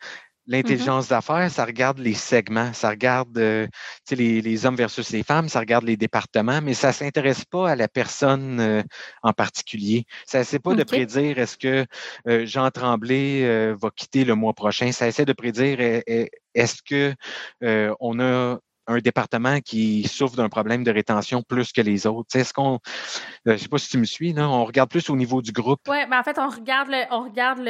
[0.48, 0.52] Mm-hmm.
[0.56, 3.66] L'intelligence d'affaires, ça regarde les segments, ça regarde euh,
[4.10, 7.70] les, les, hommes versus les femmes, ça regarde les départements, mais ça ne s'intéresse pas
[7.70, 8.82] à la personne euh,
[9.22, 10.04] en particulier.
[10.26, 11.84] Ça essaie pas de prédire est-ce que
[12.26, 14.90] euh, Jean Tremblay va quitter le mois prochain.
[14.92, 15.80] Ça essaie de prédire
[16.54, 17.14] est-ce que
[18.00, 22.34] on a un département qui souffre d'un problème de rétention plus que les autres?
[22.34, 22.78] Est-ce qu'on, euh,
[23.46, 25.52] je ne sais pas si tu me suis, là, on regarde plus au niveau du
[25.52, 25.80] groupe?
[25.88, 27.60] Oui, mais en fait, on regarde le, on regarde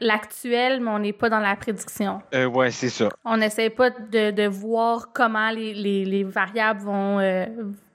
[0.00, 2.22] l'actuel, mais on n'est pas dans la prédiction.
[2.34, 3.08] Euh, oui, c'est ça.
[3.24, 7.46] On n'essaie pas de, de, voir comment les, les, les variables vont, euh,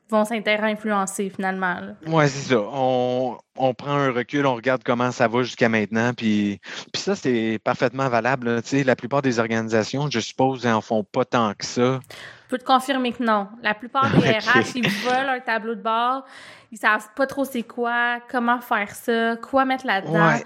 [0.09, 1.77] vont s'inter-influencer finalement.
[2.07, 2.59] Oui, c'est ça.
[2.59, 6.13] On, on, prend un recul, on regarde comment ça va jusqu'à maintenant.
[6.13, 6.59] Puis,
[6.91, 8.61] puis ça, c'est parfaitement valable.
[8.85, 11.99] La plupart des organisations, je suppose, n'en font pas tant que ça.
[12.45, 13.47] Je peux te confirmer que non.
[13.63, 16.25] La plupart des RH, ils volent un tableau de bord.
[16.71, 20.39] Ils savent pas trop c'est quoi, comment faire ça, quoi mettre là-dedans.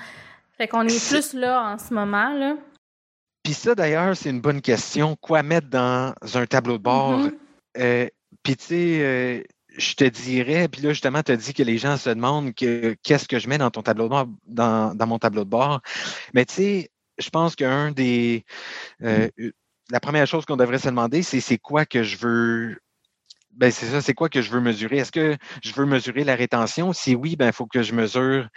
[0.57, 2.33] Fait qu'on est plus là en ce moment.
[2.33, 2.55] Là.
[3.43, 5.15] Puis ça, d'ailleurs, c'est une bonne question.
[5.19, 7.19] Quoi mettre dans un tableau de bord?
[7.19, 7.37] Mm-hmm.
[7.77, 8.07] Euh,
[8.43, 9.43] puis tu sais, euh,
[9.77, 13.27] je te dirais, puis là, justement, tu as dit que les gens se demandent qu'est-ce
[13.27, 15.81] que je mets dans ton tableau de bord, dans, mon tableau de bord.
[16.33, 18.45] Mais tu sais, je pense qu'un des.
[19.03, 19.29] Euh,
[19.91, 22.77] la première chose qu'on devrait se demander, c'est c'est quoi que je veux.
[23.51, 24.97] Ben, c'est ça, c'est quoi que je veux mesurer?
[24.97, 26.93] Est-ce que je veux mesurer la rétention?
[26.93, 28.47] Si oui, ben, il faut que je mesure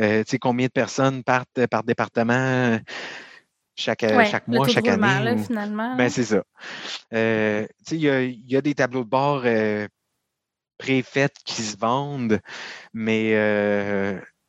[0.00, 2.78] euh, sais combien de personnes partent par département
[3.76, 5.42] chaque, chaque mois, chaque année.
[5.44, 5.94] finalement.
[5.96, 6.42] Ben, c'est ça.
[7.12, 9.86] Euh, il y a, y a, des tableaux de bord euh,
[10.78, 12.40] préfaits qui se vendent,
[12.92, 13.34] mais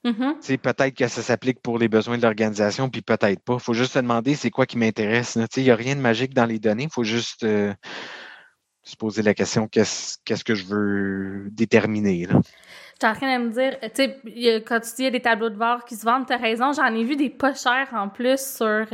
[0.05, 0.57] euh, mm-hmm.
[0.57, 3.55] peut-être que ça s'applique pour les besoins de l'organisation, puis peut-être pas.
[3.55, 5.38] Il faut juste se demander c'est quoi qui m'intéresse.
[5.57, 6.83] Il n'y a rien de magique dans les données.
[6.83, 7.45] Il faut juste
[8.89, 12.25] se poser la question qu'est-ce que je veux déterminer.
[12.25, 12.39] Là?
[12.99, 15.12] Tu es en train de me dire, tu sais, quand tu dis il y a
[15.12, 17.53] des tableaux de bord qui se vendent, tu as raison, j'en ai vu des pas
[17.53, 18.85] chers en plus sur, euh,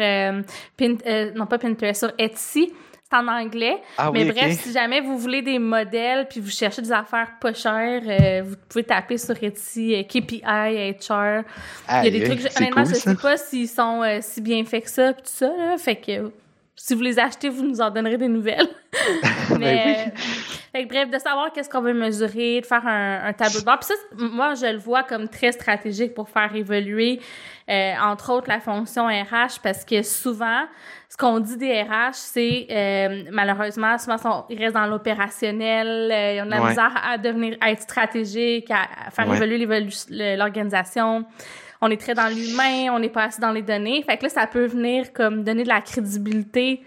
[0.81, 2.71] euh, non pas Pinterest, sur Etsy.
[3.07, 3.81] C'est en anglais.
[3.97, 7.53] Ah mais bref, si jamais vous voulez des modèles puis vous cherchez des affaires pas
[7.53, 11.43] chères, euh, vous pouvez taper sur Etsy KPI, HR.
[11.87, 14.89] il y a des trucs, honnêtement, je sais pas s'ils sont si bien faits que
[14.89, 16.31] ça, tout ça, là, fait que
[16.75, 18.69] si vous les achetez, vous nous en donnerez des nouvelles.
[19.57, 20.11] Ben
[20.73, 23.79] mais, bref, de savoir qu'est-ce qu'on veut mesurer, de faire un, tableau de bord.
[23.79, 27.21] Puis ça, moi, je le vois comme très stratégique pour faire évoluer,
[27.69, 30.65] euh, entre autres, la fonction RH, parce que souvent,
[31.09, 36.41] ce qu'on dit des RH, c'est euh, malheureusement, souvent, ils restent dans l'opérationnel, euh, ils
[36.41, 39.65] ont de la misère à devenir, à être stratégique, à, faire évoluer
[40.35, 41.25] l'organisation
[41.85, 44.03] on est très dans l'humain, on n'est pas assez dans les données.
[44.03, 46.83] Fait que là, ça peut venir comme donner de la crédibilité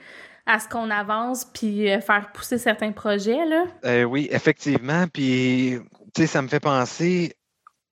[0.47, 3.39] à ce qu'on avance puis euh, faire pousser certains projets.
[3.85, 5.07] Euh, oui, effectivement.
[5.13, 5.79] Puis,
[6.15, 7.35] tu sais, ça me fait penser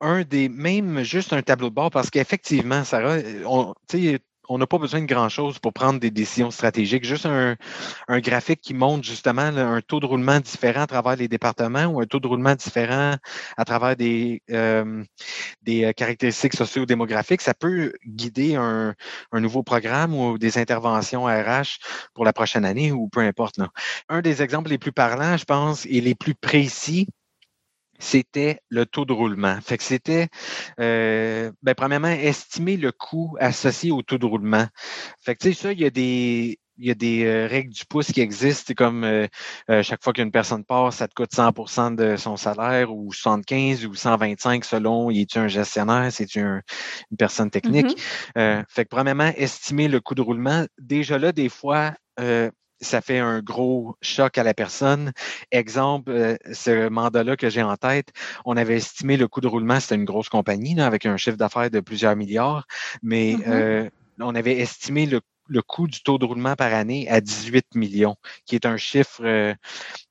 [0.00, 3.28] un des, même juste un tableau de bord, parce qu'effectivement, Sarah, tu
[3.88, 7.04] sais, on n'a pas besoin de grand-chose pour prendre des décisions stratégiques.
[7.04, 7.56] Juste un,
[8.20, 12.06] graphique qui montre justement un taux de roulement différent à travers les départements ou un
[12.06, 13.16] taux de roulement différent
[13.56, 15.02] à travers des, euh,
[15.68, 18.94] euh, caractéristiques socio-démographiques, ça peut guider un,
[19.32, 21.78] nouveau programme ou des interventions RH
[22.14, 23.60] pour la prochaine année ou peu importe.
[24.08, 27.06] Un des exemples les plus parlants, je pense, et les plus précis,
[27.98, 29.58] c'était le taux de roulement.
[29.60, 30.28] Fait que c'était,
[30.80, 34.66] euh, ben, premièrement, estimer le coût associé au taux de roulement.
[35.20, 37.72] Fait que, tu sais, ça, il y a des, il y a des euh, règles
[37.72, 39.26] du pouce qui existent, comme euh,
[39.82, 43.94] chaque fois qu'une personne passe, ça te coûte 100% de son salaire ou 75 ou
[43.94, 46.62] 125 selon, il est un gestionnaire, c'est une
[47.18, 47.98] personne technique?
[48.36, 48.64] Mm-hmm.
[48.68, 50.66] fait que premièrement, estimer le coût de roulement.
[50.78, 51.94] Déjà là, des fois,
[52.80, 55.12] ça fait un gros choc à la personne.
[55.50, 58.12] Exemple, euh, ce mandat-là que j'ai en tête,
[58.44, 61.70] on avait estimé le coût de roulement, c'était une grosse compagnie avec un chiffre d'affaires
[61.70, 62.66] de plusieurs milliards,
[63.02, 63.48] mais mm-hmm.
[63.48, 65.20] euh, on avait estimé le,
[65.62, 69.22] coût du taux de roulement par année à 18 millions, qui est un chiffre.
[69.24, 69.54] Euh,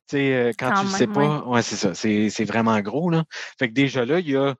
[0.07, 3.09] tu sais, quand, tu ne sais pas, ouais, c'est ça, c'est vraiment gros.
[3.09, 3.23] Là.
[3.57, 4.55] Fait que déjà là, il y a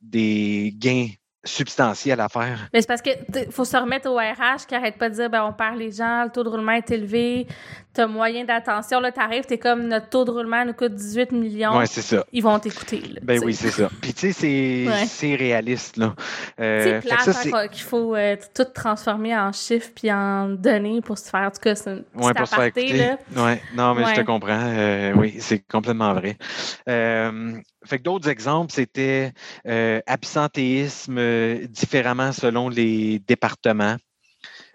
[0.00, 1.08] des gains
[1.44, 2.68] substantiel à faire.
[2.72, 3.10] Mais c'est parce que
[3.50, 6.24] faut se remettre au RH qui arrête pas de dire ben on perd les gens,
[6.24, 7.46] le taux de roulement est élevé,
[7.94, 11.32] tu as moyen d'attention là t'arrives, t'es comme notre taux de roulement nous coûte 18
[11.32, 11.78] millions.
[11.78, 12.24] Ouais, c'est ça.
[12.32, 13.88] Ils vont t'écouter Ben oui, c'est ça.
[14.02, 16.14] Puis tu sais c'est réaliste là.
[16.60, 21.30] Euh, c'est plate qu'il faut euh, tout transformer en chiffres puis en données pour se
[21.30, 23.14] faire en tout cas c'est ouais, pour se faire écouter.
[23.36, 24.48] Ouais, non mais je te comprends.
[24.60, 26.36] Euh, oui, c'est complètement vrai.
[26.88, 27.52] Euh,
[27.84, 29.32] fait que d'autres exemples, c'était
[30.06, 33.96] absentéisme euh, différemment selon les départements.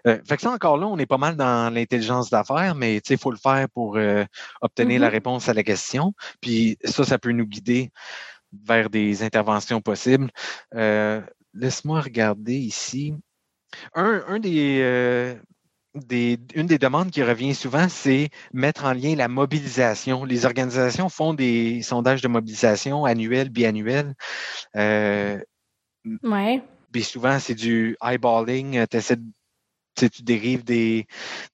[0.06, 3.18] Euh, fait que ça, encore là, on est pas mal dans l'intelligence d'affaires, mais il
[3.18, 3.98] faut le faire pour
[4.60, 5.12] obtenir la mm-hmm.
[5.12, 6.12] réponse à la question.
[6.40, 7.90] Puis ça, ça peut nous guider
[8.66, 10.30] vers des interventions possibles.
[10.72, 13.14] Laisse-moi regarder ici.
[13.94, 14.38] un
[15.94, 20.24] des, une des demandes qui revient souvent, c'est mettre en lien la mobilisation.
[20.24, 24.14] Les organisations font des sondages de mobilisation annuels, biannuels.
[24.76, 25.38] Euh,
[26.22, 26.62] ouais.
[26.92, 28.84] Puis souvent, c'est du eyeballing.
[28.92, 29.24] Essaies de
[29.94, 31.06] tu dérives des,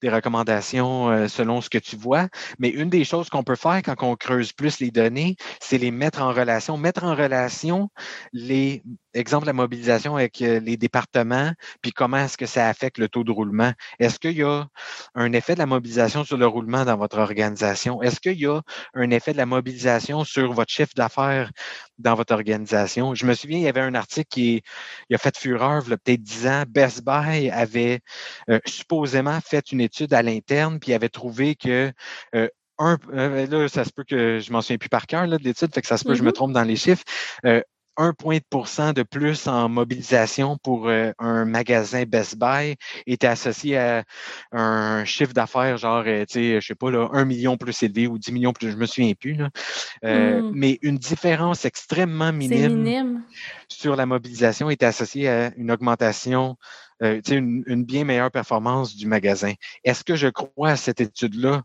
[0.02, 2.28] recommandations euh, selon ce que tu vois.
[2.58, 5.90] Mais une des choses qu'on peut faire quand on creuse plus les données, c'est les
[5.90, 6.76] mettre en relation.
[6.76, 7.90] Mettre en relation
[8.32, 8.82] les,
[9.14, 13.24] exemple, la mobilisation avec euh, les départements, puis comment est-ce que ça affecte le taux
[13.24, 13.72] de roulement?
[13.98, 14.66] Est-ce qu'il y a
[15.14, 18.02] un effet de la mobilisation sur le roulement dans votre organisation?
[18.02, 18.60] Est-ce qu'il y a
[18.94, 21.50] un effet de la mobilisation sur votre chiffre d'affaires
[21.98, 23.14] dans votre organisation?
[23.14, 24.62] Je me souviens, il y avait un article qui
[25.12, 26.62] a fait fureur, il y a peut-être 10 ans.
[26.68, 28.00] Best Buy avait
[28.48, 31.92] euh, supposément fait une étude à l'interne, puis avait trouvé que
[32.34, 35.74] euh, un, là, ça se peut que je m'en souviens plus par cœur de l'étude,
[35.74, 36.32] fait que ça se peut que je me mm-hmm.
[36.32, 37.04] trompe dans les chiffres
[38.00, 43.26] un point de pourcent de plus en mobilisation pour euh, un magasin Best Buy était
[43.26, 44.04] associé à
[44.52, 48.06] un chiffre d'affaires genre, euh, tu sais, je sais pas, là, un million plus élevé
[48.06, 49.34] ou 10 millions plus, je me souviens plus.
[49.34, 49.50] Là.
[50.04, 50.52] Euh, hmm.
[50.54, 53.22] Mais une différence extrêmement minime,
[53.68, 56.56] sur la mobilisation était associée à une augmentation
[57.02, 59.54] euh, une, une, bien meilleure performance du magasin.
[59.84, 61.62] Est-ce que je crois à cette étude-là?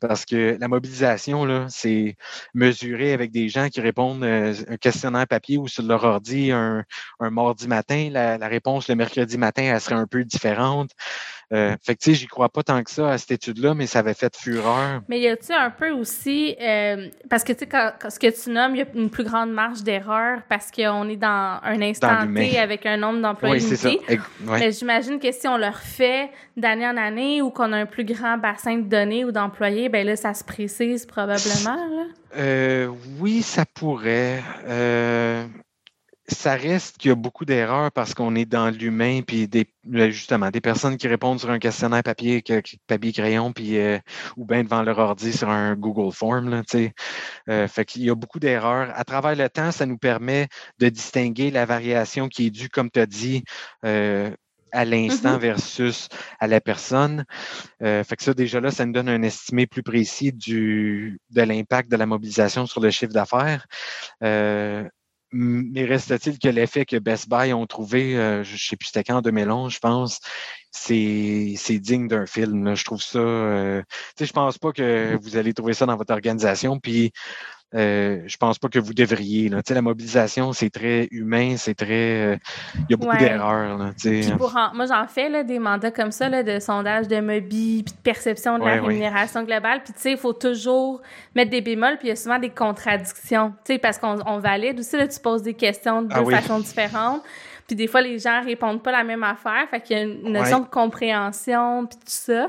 [0.00, 2.16] Parce que la mobilisation, là, c'est
[2.54, 6.84] mesuré avec des gens qui répondent euh, un questionnaire papier ou sur leur ordi un,
[7.20, 8.08] un mardi matin.
[8.12, 10.90] La, la, réponse le mercredi matin, elle serait un peu différente.
[11.52, 13.86] Euh, fait que, tu sais, j'y crois pas tant que ça à cette étude-là, mais
[13.86, 15.00] ça avait fait fureur.
[15.08, 18.74] Mais y a-tu un peu aussi, euh, parce que, tu sais, ce que tu nommes,
[18.74, 22.58] il y a une plus grande marge d'erreur parce qu'on est dans un instant T
[22.58, 24.18] avec un nombre d'employés oui.
[24.46, 28.04] Mais j'imagine que si on le refait d'année en année ou qu'on a un plus
[28.04, 32.04] grand bassin de données ou d'employés, ben là, ça se précise probablement, là.
[32.36, 34.42] Euh, oui, ça pourrait.
[34.66, 35.46] Euh,
[36.28, 39.66] ça reste qu'il y a beaucoup d'erreurs parce qu'on est dans l'humain, puis des,
[40.10, 42.44] justement, des personnes qui répondent sur un questionnaire papier,
[42.86, 43.98] papier crayon, puis euh,
[44.36, 46.50] ou bien devant leur ordi sur un Google Form.
[46.50, 46.62] Là,
[47.48, 48.90] euh, fait qu'il y a beaucoup d'erreurs.
[48.94, 52.90] À travers le temps, ça nous permet de distinguer la variation qui est due, comme
[52.90, 53.44] tu as dit,
[53.84, 54.30] euh,
[54.72, 55.40] à l'instant mm-hmm.
[55.40, 56.08] versus
[56.40, 57.24] à la personne.
[57.82, 61.42] Euh, fait que ça, déjà là, ça nous donne un estimé plus précis du, de
[61.42, 63.66] l'impact de la mobilisation sur le chiffre d'affaires.
[64.22, 64.84] Euh,
[65.32, 69.04] mais reste-t-il que l'effet que Best Buy ont trouvé, euh, je ne sais plus c'était
[69.04, 70.20] quand, en 2011, je pense,
[70.70, 72.74] c'est digne d'un film.
[72.74, 73.18] Je trouve ça...
[73.18, 73.82] Euh,
[74.16, 77.12] tu sais, je pense pas que vous allez trouver ça dans votre organisation, puis
[77.74, 79.50] euh, je pense pas que vous devriez.
[79.50, 79.60] Là.
[79.68, 81.94] La mobilisation, c'est très humain, c'est très.
[81.94, 82.36] Il euh,
[82.88, 83.92] y a beaucoup d'erreurs.
[84.74, 88.00] Moi, j'en fais là, des mandats comme ça, là, de sondage de mobi, puis de
[88.02, 89.82] perception de la rémunération globale.
[89.84, 91.02] Puis, tu sais, il faut toujours
[91.34, 93.52] mettre des bémols, puis il y a souvent des contradictions.
[93.64, 97.22] Tu sais, parce qu'on valide aussi, là, tu poses des questions de ah façon différente.
[97.66, 99.68] Puis des fois, les gens répondent pas la même affaire.
[99.70, 102.48] Fait qu'il y a une notion de compréhension, puis tout ça.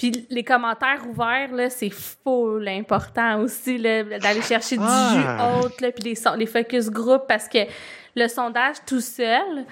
[0.00, 5.12] Puis les commentaires ouverts, là, c'est full important aussi, d'aller chercher du ah.
[5.12, 7.58] jus haute, là, puis les, les focus group, parce que
[8.16, 9.66] le sondage tout seul,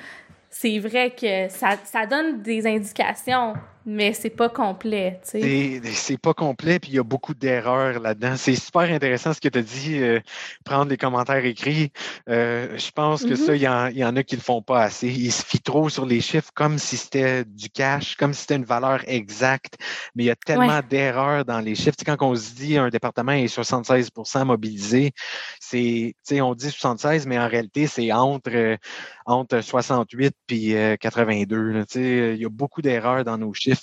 [0.50, 3.54] c'est vrai que ça, ça donne des indications,
[3.90, 5.18] mais c'est pas complet.
[5.24, 8.34] C'est pas complet, puis il y a beaucoup d'erreurs là-dedans.
[8.36, 10.20] C'est super intéressant ce que tu as dit, euh,
[10.62, 11.90] prendre les commentaires écrits.
[12.28, 13.92] Euh, je pense que ça, mm-hmm.
[13.92, 15.08] il y, en a qui le font pas assez.
[15.08, 18.56] Ils se fient trop sur les chiffres comme si c'était du cash, comme si c'était
[18.56, 19.76] une valeur exacte.
[20.14, 21.96] Mais il y a tellement d'erreurs dans les chiffres.
[22.04, 25.12] quand on se dit un département est 76% mobilisé,
[25.60, 28.76] c'est, on dit 76, mais en réalité, c'est entre, euh,
[29.24, 31.84] entre 68 puis 82.
[31.94, 33.77] il y a beaucoup d'erreurs dans nos chiffres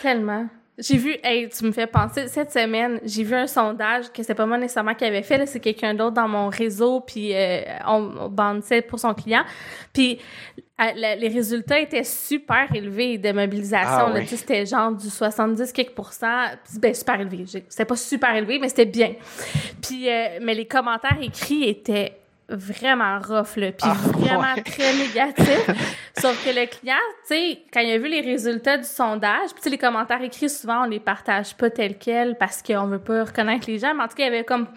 [0.00, 0.46] Tellement.
[0.78, 4.34] J'ai vu, hey, tu me fais penser, cette semaine, j'ai vu un sondage que c'est
[4.34, 8.28] pas moi nécessairement qui avait fait, c'est quelqu'un d'autre dans mon réseau, puis euh, on,
[8.28, 9.42] bandait pour son client.
[9.94, 10.18] Puis
[10.78, 14.12] les résultats étaient super élevés de mobilisation.
[14.14, 15.94] Ah, C'était genre du 70 quelques
[16.78, 17.46] Ben, super élevé.
[17.46, 19.14] C'était pas super élevé, mais c'était bien.
[19.80, 25.70] Puis, euh, mais les commentaires écrits étaient vraiment rough, là, puis ah, vraiment très négatif.
[26.18, 26.94] Sauf que le client,
[27.26, 30.82] tu sais, quand il a vu les résultats du sondage, puis les commentaires écrits, souvent,
[30.82, 34.08] on les partage pas tels quels parce qu'on veut pas reconnaître les gens, mais en
[34.08, 34.68] tout cas, il y avait comme...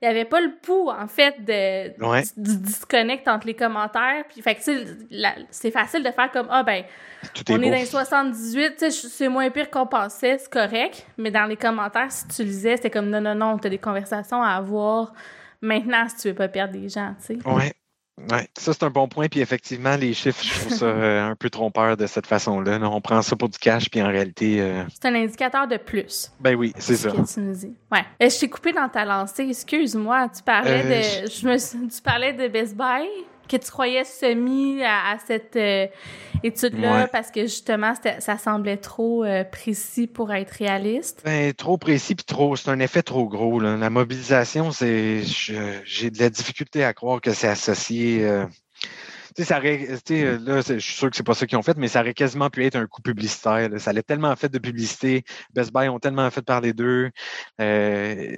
[0.00, 1.90] Il y avait pas le pouls, en fait, de,
[2.36, 4.24] du, disconnect entre les commentaires.
[4.28, 4.60] Puis, fait que,
[5.52, 6.82] c'est facile de faire comme, ah, ben,
[7.48, 11.06] on est, dans les 78, tu sais, c'est moins pire qu'on pensait, c'est correct.
[11.18, 14.42] Mais dans les commentaires, si tu lisais, c'était comme, non, non, non, t'as des conversations
[14.42, 15.12] à avoir
[15.62, 17.48] maintenant si tu veux pas perdre des gens, tu sais.
[17.48, 17.72] Ouais.
[18.30, 19.28] Ouais, ça c'est un bon point.
[19.28, 22.78] Puis effectivement, les chiffres, je trouve ça euh, un peu trompeur de cette façon-là.
[22.82, 24.60] On prend ça pour du cash, puis en réalité.
[24.60, 26.30] Euh, c'est un indicateur de plus.
[26.38, 27.10] Ben oui, c'est ça.
[27.10, 27.74] Que tu nous dis.
[27.90, 28.04] Ouais.
[28.20, 29.48] Je t'ai coupé dans ta lancée.
[29.48, 30.28] Excuse-moi.
[30.28, 31.30] Tu parlais euh, de.
[31.30, 31.88] Je me...
[31.88, 33.08] Tu parlais de Best Buy?
[33.58, 35.86] Que tu croyais semi à, cette euh,
[36.42, 41.22] étude-là parce que justement, ça semblait trop euh, précis pour être réaliste?
[41.24, 43.60] Ben, trop précis puis trop, c'est un effet trop gros.
[43.60, 45.22] La mobilisation, c'est,
[45.84, 48.24] j'ai de la difficulté à croire que c'est associé.
[48.24, 48.46] Euh,
[49.38, 52.00] ça aurait, là, je suis sûr que c'est pas ça qu'ils ont fait, mais ça
[52.00, 53.68] aurait quasiment pu être un coup publicitaire.
[53.78, 55.24] Ça allait tellement fait de publicité.
[55.54, 57.10] Best Buy ont tellement fait parler d'eux.
[57.60, 58.36] Euh,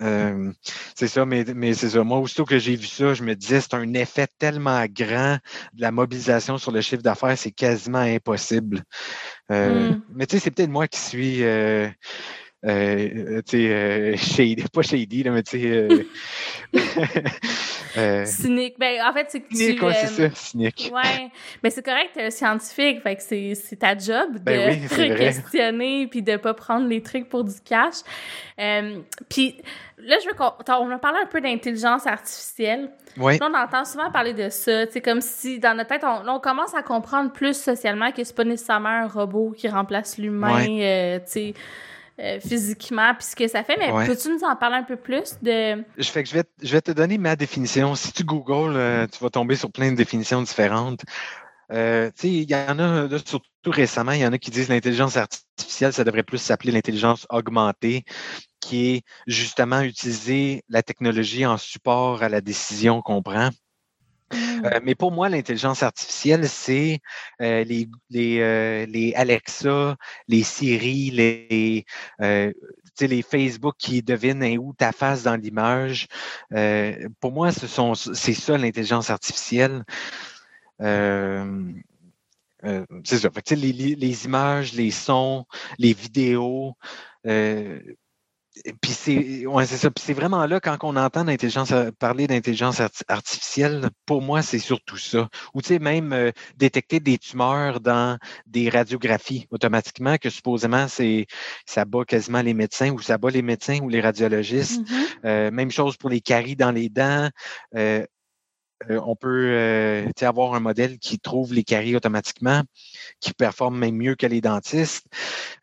[0.00, 2.04] c'est ça, mais, mais c'est ça.
[2.04, 5.38] Moi, aussitôt que j'ai vu ça, je me disais, c'est un effet tellement grand
[5.74, 8.82] de la mobilisation sur le chiffre d'affaires, c'est quasiment impossible.
[9.50, 10.02] Euh, hmm.
[10.14, 11.88] Mais tu sais, c'est peut-être moi qui suis euh,
[12.64, 16.06] euh, tu sais, euh, shady, pas shady, là, mais tu sais.
[17.96, 18.76] Euh, euh, cynique.
[18.78, 19.84] Ben, en fait, c'est que cynique, tu.
[19.84, 20.92] Ouais, c'est ça, cynique.
[20.92, 21.30] Ouais.
[21.62, 25.16] Mais c'est correct, t'es un scientifique, fait que c'est, c'est ta job ben de oui,
[25.16, 27.96] questionner puis de pas prendre les trucs pour du cash.
[29.28, 29.56] puis
[29.98, 30.52] là, je veux qu'on.
[30.80, 32.90] On a parlé un peu d'intelligence artificielle.
[33.16, 33.38] Oui.
[33.42, 34.86] on entend souvent parler de ça.
[34.90, 38.36] C'est comme si, dans notre tête, on, on, commence à comprendre plus socialement que c'est
[38.36, 40.64] pas nécessairement un robot qui remplace l'humain.
[40.66, 41.54] tu sais
[42.20, 43.76] euh, physiquement puis ce que ça fait.
[43.78, 45.84] Mais peux-tu nous en parler un peu plus de.
[45.96, 47.94] Je, fais que je, vais, je vais te donner ma définition.
[47.94, 51.04] Si tu googles, euh, tu vas tomber sur plein de définitions différentes.
[51.70, 55.92] Euh, il y en a, surtout récemment, il y en a qui disent l'intelligence artificielle,
[55.92, 58.04] ça devrait plus s'appeler l'intelligence augmentée,
[58.60, 63.50] qui est justement utiliser la technologie en support à la décision qu'on prend.
[64.32, 64.64] Mmh.
[64.64, 67.00] Euh, mais pour moi, l'intelligence artificielle, c'est
[67.40, 71.84] euh, les, les, euh, les, Alexa, les Siri, les,
[73.00, 76.08] les Facebook qui devinent où ta face dans l'image.
[77.20, 79.84] pour moi, ce sont, c'est ça l'intelligence artificielle.
[80.80, 80.88] c'est
[83.18, 83.30] ça.
[83.50, 85.46] Les, les, images, les sons,
[85.78, 86.74] les vidéos,
[88.80, 89.90] puis c'est ouais, c'est ça.
[89.90, 94.96] Puis c'est vraiment là, quand on entend d'intelligence, parler d'intelligence artificielle, pour moi, c'est surtout
[94.96, 95.28] ça.
[95.54, 101.26] Ou tu sais, même euh, détecter des tumeurs dans des radiographies automatiquement, que supposément c'est
[101.66, 104.80] ça bat quasiment les médecins ou ça bat les médecins ou les radiologistes.
[104.82, 105.06] Mm-hmm.
[105.24, 107.28] Euh, même chose pour les caries dans les dents.
[107.76, 108.04] Euh,
[108.90, 112.62] euh, on peut euh, avoir un modèle qui trouve les caries automatiquement,
[113.20, 115.06] qui performe même mieux que les dentistes.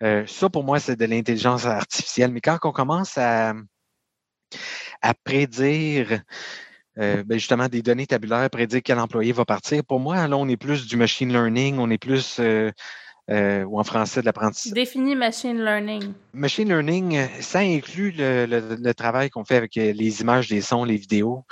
[0.04, 2.32] Euh, ça, pour moi, c'est de l'intelligence artificielle.
[2.32, 3.54] Mais quand on commence à,
[5.01, 6.21] à prédire
[6.97, 10.56] ben, justement des données tabulaires, prédire quel employé va partir, pour moi, là, on est
[10.56, 14.71] plus du machine learning, on est plus ou en français de l'apprentissage.
[14.71, 16.13] Définis machine learning.
[16.34, 18.45] Machine learning, ça inclut le,
[18.80, 21.43] le travail qu'on fait avec les images, les sons, les vidéos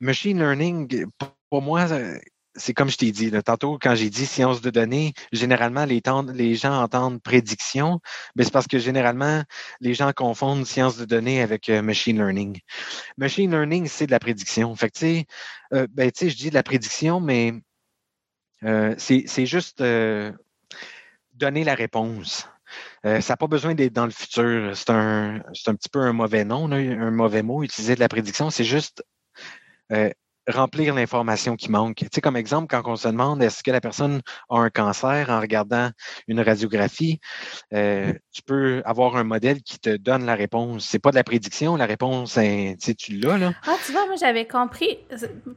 [0.00, 1.06] machine learning,
[1.50, 1.86] pour moi,
[2.56, 6.82] c'est comme je t'ai dit, tantôt, quand j'ai dit science de données, généralement, les, gens
[6.82, 8.00] entendent prédiction,
[8.34, 9.42] mais c'est parce que généralement,
[9.80, 12.58] les gens confondent science de données avec euh, machine learning.
[13.18, 14.74] Machine learning, c'est de la prédiction.
[14.74, 15.26] Fait que, tu sais,
[15.74, 17.52] euh, ben, je dis de la prédiction, mais
[18.64, 19.82] euh, c'est juste
[21.34, 22.48] donner la réponse.
[23.04, 24.76] ça n'a pas besoin d'être dans le futur.
[24.76, 28.50] C'est un, un petit peu un mauvais nom, un mauvais mot, utiliser de la prédiction.
[28.50, 29.02] C'est juste
[29.90, 30.10] uh,
[30.48, 31.96] remplir l'information qui manque.
[31.96, 35.28] Tu sais, comme exemple, quand on se demande est-ce que la personne a un cancer
[35.30, 35.90] en regardant
[36.28, 37.20] une radiographie,
[37.74, 40.86] euh, tu peux avoir un modèle qui te donne la réponse.
[40.86, 43.52] C'est pas de la prédiction, la réponse, tu sais, tu l'as, là.
[43.66, 44.98] Ah, tu vois, moi, j'avais compris.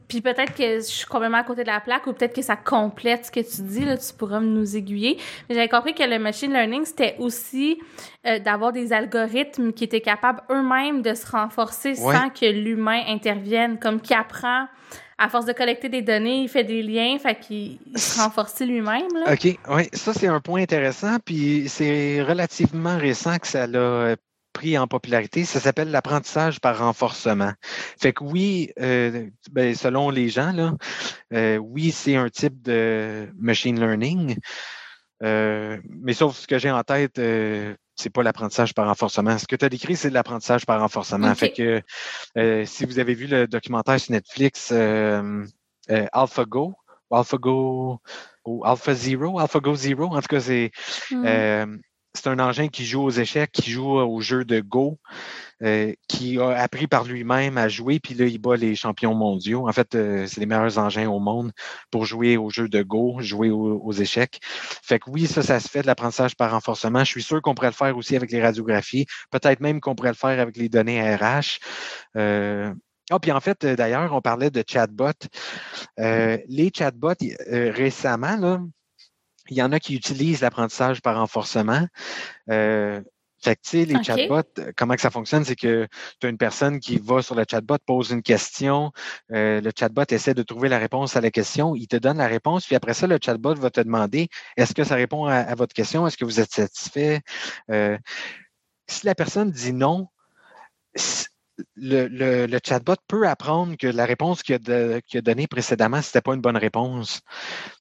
[0.08, 2.56] Puis peut-être que je suis complètement à côté de la plaque ou peut-être que ça
[2.56, 5.18] complète ce que tu dis, là, tu pourras nous aiguiller.
[5.48, 7.80] Mais j'avais compris que le machine learning, c'était aussi
[8.26, 13.78] euh, d'avoir des algorithmes qui étaient capables eux-mêmes de se renforcer sans que l'humain intervienne,
[13.78, 14.66] comme qui apprend
[15.20, 19.06] à force de collecter des données, il fait des liens, fait qu'il se renforce lui-même.
[19.30, 24.16] OK, oui, ça c'est un point intéressant, puis c'est relativement récent que ça l'a
[24.54, 27.52] pris en popularité, ça s'appelle l'apprentissage par renforcement.
[28.00, 30.74] Fait que oui, euh, ben, selon les gens, là,
[31.34, 34.36] euh, oui, c'est un type de machine learning,
[35.22, 39.38] euh, mais sauf ce que j'ai en tête, euh, c'est pas l'apprentissage par renforcement.
[39.38, 41.34] Ce que tu as décrit, c'est l'apprentissage par renforcement.
[41.34, 41.82] Fait que
[42.36, 44.72] euh, si vous avez vu le documentaire sur Netflix
[46.12, 46.74] AlphaGo,
[47.10, 48.00] AlphaGo
[48.44, 50.70] ou AlphaZero, AlphaGo Zero, en tout cas, c'est
[51.10, 51.80] hmm.
[52.14, 54.98] C'est un engin qui joue aux échecs, qui joue au jeu de Go.
[55.62, 59.68] Euh, qui a appris par lui-même à jouer, puis là, il bat les champions mondiaux.
[59.68, 61.52] En fait, euh, c'est les meilleurs engins au monde
[61.90, 64.40] pour jouer au jeu de Go, jouer aux, échecs.
[64.42, 67.00] Fait que oui, ça, ça se fait de l'apprentissage par renforcement.
[67.00, 70.10] Je suis sûr qu'on pourrait le faire aussi avec les radiographies, peut-être même qu'on pourrait
[70.10, 71.58] le faire avec les données RH.
[72.16, 72.72] Euh,
[73.10, 75.28] ah, puis en fait, d'ailleurs, on parlait de chatbots.
[75.98, 77.12] les chatbots,
[77.50, 78.60] récemment, là,
[79.50, 81.86] il y en a qui utilisent l'apprentissage par renforcement.
[83.42, 85.88] Fait que, tu sais, les chatbots, euh, comment que ça fonctionne, c'est que
[86.20, 88.92] tu as une personne qui va sur le chatbot, pose une question,
[89.32, 92.26] euh, le chatbot essaie de trouver la réponse à la question, il te donne la
[92.26, 94.28] réponse, puis après ça, le chatbot va te demander
[94.58, 97.22] est-ce que ça répond à, votre question, est-ce que vous êtes satisfait?
[97.70, 97.96] Euh,
[98.86, 100.08] si la personne dit non,
[101.76, 102.08] le,
[102.46, 106.40] le, chatbot peut apprendre que la réponse qu'il a, donnée précédemment, ce n'était pas une
[106.42, 107.22] bonne réponse.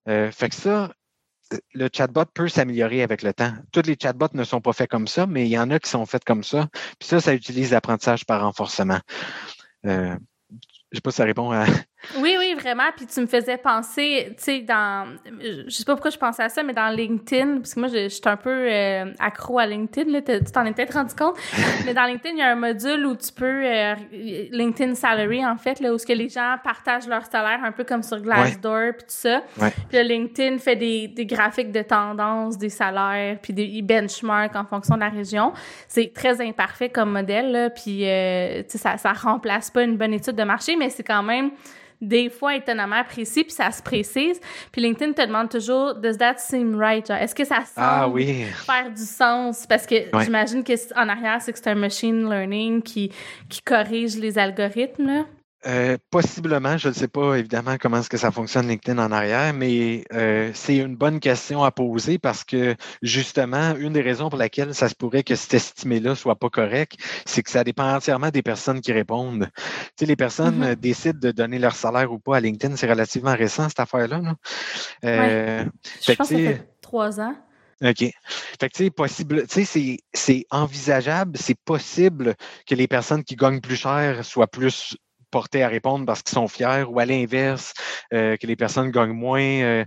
[0.05, 0.91] fait que ça,
[1.73, 3.53] le chatbot peut s'améliorer avec le temps.
[3.71, 5.89] Tous les chatbots ne sont pas faits comme ça, mais il y en a qui
[5.89, 6.67] sont faits comme ça.
[6.99, 8.99] Puis ça, ça utilise l'apprentissage par renforcement.
[9.85, 10.15] Euh,
[10.91, 11.65] je ne sais pas si ça répond à,
[12.17, 12.89] oui, oui, vraiment.
[12.95, 15.17] Puis tu me faisais penser, tu sais, dans.
[15.41, 18.07] Je sais pas pourquoi je pensais à ça, mais dans LinkedIn, parce que moi, je,
[18.07, 21.35] suis un peu euh, accro à LinkedIn, là, tu t'en es peut-être rendu compte.
[21.85, 23.65] mais dans LinkedIn, il y a un module où tu peux.
[23.65, 27.71] Euh, LinkedIn Salary, en fait, là, où ce que les gens partagent leur salaire, un
[27.73, 29.43] peu comme sur Glassdoor, puis tout ça.
[29.57, 34.65] Puis là, LinkedIn fait des, des, graphiques de tendance, des salaires, puis des benchmarks en
[34.65, 35.51] fonction de la région.
[35.87, 39.97] C'est très imparfait comme modèle, là, puis, euh, tu sais, ça, ça remplace pas une
[39.97, 41.51] bonne étude de marché, mais c'est quand même
[42.01, 44.39] des fois étonnamment précis, puis ça se précise.
[44.71, 47.09] Puis LinkedIn te demande toujours Does that seem right?
[47.09, 49.65] Est-ce que ça ah semble faire du sens?
[49.67, 53.11] Parce que j'imagine qu'en arrière, c'est que c'est un machine learning qui,
[53.49, 55.07] qui corrige les algorithmes.
[55.07, 55.25] Là.
[55.65, 59.53] Euh, possiblement, je ne sais pas évidemment comment est-ce que ça fonctionne LinkedIn en arrière,
[59.53, 64.39] mais euh, c'est une bonne question à poser parce que justement, une des raisons pour
[64.39, 66.95] laquelle ça se pourrait que cet estimé-là soit pas correct,
[67.25, 69.49] c'est que ça dépend entièrement des personnes qui répondent.
[69.55, 69.63] Tu
[69.97, 70.75] sais, les personnes mm-hmm.
[70.75, 74.21] décident de donner leur salaire ou pas à LinkedIn, c'est relativement récent cette affaire-là.
[75.03, 75.65] Euh,
[76.01, 77.35] je pense que ça fait trois ans.
[77.81, 77.97] OK.
[77.99, 82.35] Fait que, tu sais, possible, tu sais, c'est envisageable, c'est possible
[82.65, 84.97] que les personnes qui gagnent plus cher soient plus
[85.29, 87.73] portés à répondre parce qu'ils sont fiers ou à l'inverse,
[88.13, 89.85] euh, que les personnes gagnent moins, euh,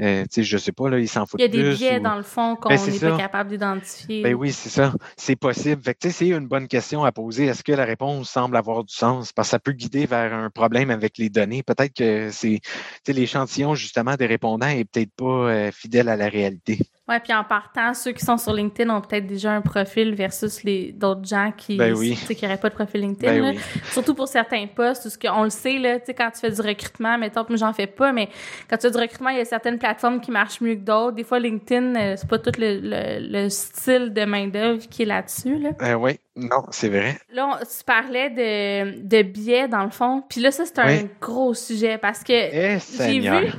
[0.00, 1.48] euh, tu sais, je sais pas, là, ils s'en foutent plus.
[1.48, 4.22] Il y a des biais, dans le fond, qu'on n'est ben, pas capable d'identifier.
[4.22, 4.92] Ben oui, c'est ça.
[5.16, 5.82] C'est possible.
[5.82, 7.46] Fait que, c'est une bonne question à poser.
[7.46, 9.32] Est-ce que la réponse semble avoir du sens?
[9.32, 11.62] Parce que ça peut guider vers un problème avec les données.
[11.62, 12.60] Peut-être que c'est,
[13.08, 16.78] l'échantillon, justement, des répondants est peut-être pas fidèle à la réalité.
[17.08, 20.62] Oui, puis en partant, ceux qui sont sur LinkedIn ont peut-être déjà un profil versus
[20.62, 23.40] les d'autres gens qui ben n'auraient pas de profil LinkedIn.
[23.40, 23.58] Ben
[23.90, 27.44] Surtout pour certains postes, parce qu'on le sait, là, quand tu fais du recrutement, mettons,
[27.48, 28.28] moi j'en fais pas, mais
[28.70, 31.16] quand tu fais du recrutement, il y a certaines plateformes qui marchent mieux que d'autres.
[31.16, 35.58] Des fois, LinkedIn, euh, c'est pas tout le, le, style de main-d'œuvre qui est là-dessus.
[35.58, 35.70] Là.
[35.82, 37.18] Euh, oui, non, c'est vrai.
[37.32, 40.22] Là, tu parlais de, de biais, dans le fond.
[40.28, 43.52] Puis là, ça, c'est un gros sujet parce que eh, j'ai vu.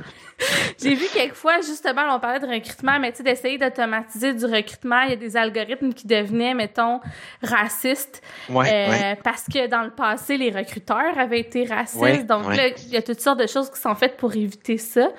[0.82, 5.02] J'ai vu quelquefois, justement, on parlait de recrutement, mais tu sais, d'essayer d'automatiser du recrutement,
[5.02, 7.00] il y a des algorithmes qui devenaient, mettons,
[7.42, 8.22] racistes.
[8.50, 12.26] Euh, parce que dans le passé, les recruteurs avaient été racistes.
[12.26, 15.10] donc là, il y a toutes sortes de choses qui sont faites pour éviter ça.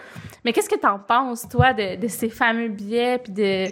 [0.43, 3.67] Mais qu'est-ce que tu en penses, toi, de, ces fameux biais, puis de...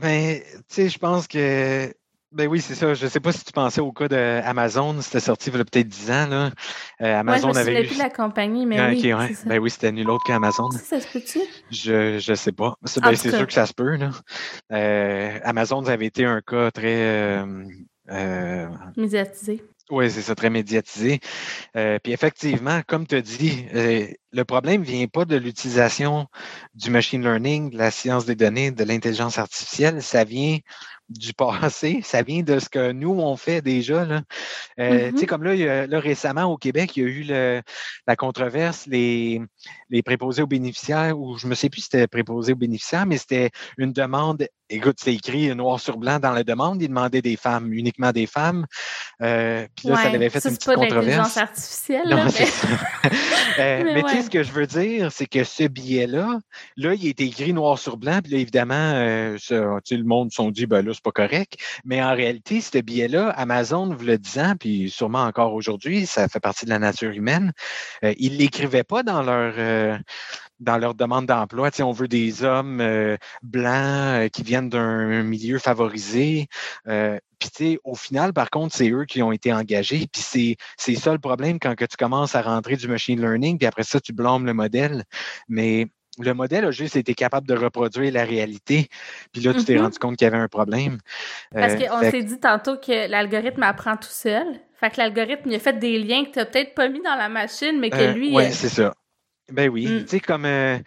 [0.00, 1.92] Ben, tu sais, je pense que
[2.32, 2.92] ben oui, c'est ça.
[2.94, 5.00] Je ne sais pas si tu pensais au cas d'Amazon.
[5.00, 6.26] C'était sorti il y a peut-être 10 ans.
[6.28, 6.50] Là.
[7.00, 7.86] Euh, Amazon je avait eu...
[7.86, 9.12] plus la compagnie, mais ah, oui.
[9.46, 10.70] Ben oui, c'était nul autre qu'Amazon.
[10.70, 11.40] Ça, se peut-tu?
[11.70, 12.76] Je ne sais pas.
[12.84, 13.96] C'est ben, sûr que ça se peut.
[13.96, 14.10] Là.
[14.72, 17.44] Euh, Amazon, avait été un cas très...
[18.08, 19.64] Euh, médiatisé.
[19.90, 21.20] Oui, c'est ça, très médiatisé.
[21.74, 23.66] puis effectivement, comme tu as dit,
[24.36, 26.26] le problème ne vient pas de l'utilisation
[26.74, 30.58] du machine learning, de la science des données, de l'intelligence artificielle, ça vient
[31.08, 34.04] du passé, ça vient de ce que nous, on fait déjà.
[34.04, 34.22] Là.
[34.78, 35.26] Euh, Tu sais, mm-hmm.
[35.26, 37.62] comme là, là, récemment au Québec, il y a eu le,
[38.06, 39.40] la controverse, les,
[39.88, 43.06] les préposés aux bénéficiaires, ou je ne me sais plus si c'était préposé aux bénéficiaires,
[43.06, 47.22] mais c'était une demande écoute, c'est écrit noir sur blanc dans la demande, il demandait
[47.22, 48.66] des femmes, uniquement des femmes.
[49.22, 51.36] Euh, puis là, ça avait fait une petite controverse.
[51.36, 52.08] artificielle.
[52.08, 53.10] Non, mais
[53.58, 56.40] euh, mais, tu sais, ce que je veux dire, c'est que ce billet-là,
[56.76, 60.66] là, il est écrit noir sur blanc, puis là, évidemment, euh, le monde s'est dit,
[60.66, 61.56] ben là, c'est pas correct.
[61.84, 66.40] Mais en réalité, ce billet-là, Amazon vous le disant, puis sûrement encore aujourd'hui, ça fait
[66.40, 67.52] partie de la nature humaine,
[68.02, 69.96] euh, ils l'écrivaient pas dans leur euh,
[70.60, 71.70] dans leur demande d'emploi.
[71.70, 76.48] Tu on veut des hommes euh, blancs euh, qui viennent d'un milieu favorisé.
[76.88, 80.06] Euh, puis, tu sais, au final, par contre, c'est eux qui ont été engagés.
[80.10, 83.58] Puis, c'est, c'est ça le problème quand que tu commences à rentrer du machine learning,
[83.58, 85.04] puis après ça, tu blâmes le modèle.
[85.48, 85.88] Mais
[86.18, 88.88] le modèle a juste été capable de reproduire la réalité.
[89.32, 89.82] Puis là, tu t'es mm-hmm.
[89.82, 90.98] rendu compte qu'il y avait un problème.
[91.52, 94.46] Parce qu'on s'est dit tantôt que l'algorithme apprend tout seul.
[94.80, 97.16] Fait que l'algorithme, il a fait des liens que tu n'as peut-être pas mis dans
[97.16, 98.34] la machine, mais que lui.
[98.34, 98.94] oui, c'est ça.
[99.52, 99.86] Ben oui.
[99.86, 100.02] Mm.
[100.02, 100.78] Tu sais, comme euh,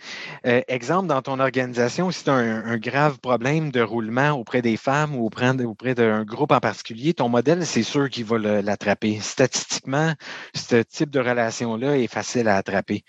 [0.45, 4.75] euh, exemple, dans ton organisation, si tu as un, grave problème de roulement auprès des
[4.75, 9.19] femmes ou auprès, auprès d'un groupe en particulier, ton modèle, c'est sûr qu'il va l'attraper.
[9.21, 10.13] Statistiquement,
[10.53, 13.05] ce type de relation-là est facile à attraper.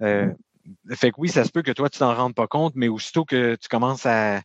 [0.00, 0.26] Euh,
[0.64, 0.94] mm.
[0.94, 3.24] fait que oui, ça se peut que toi, tu t'en rendes pas compte, mais aussitôt
[3.24, 4.42] que tu commences à,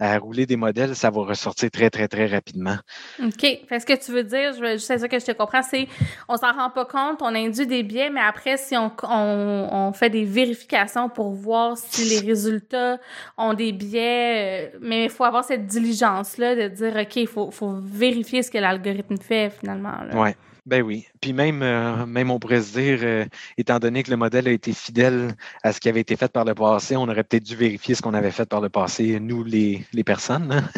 [0.00, 2.76] à rouler des modèles, ça va ressortir très, très, très rapidement.
[3.22, 3.40] OK.
[3.40, 5.88] Fait ce que tu veux dire, je juste ça que je te comprends, c'est
[6.28, 9.92] on s'en rend pas compte, on induit des biais, mais après, si on, on, on
[9.92, 12.98] fait des vérifications pour voir si les résultats
[13.36, 17.50] ont des biais, euh, mais il faut avoir cette diligence-là de dire, OK, il faut,
[17.50, 20.02] faut vérifier ce que l'algorithme fait finalement.
[20.04, 20.32] Là.
[20.68, 21.06] Ben oui.
[21.22, 23.24] Puis même, euh, même on pourrait se dire, euh,
[23.56, 26.44] étant donné que le modèle a été fidèle à ce qui avait été fait par
[26.44, 29.44] le passé, on aurait peut-être dû vérifier ce qu'on avait fait par le passé, nous,
[29.44, 30.52] les, les personnes.
[30.52, 30.68] Hein.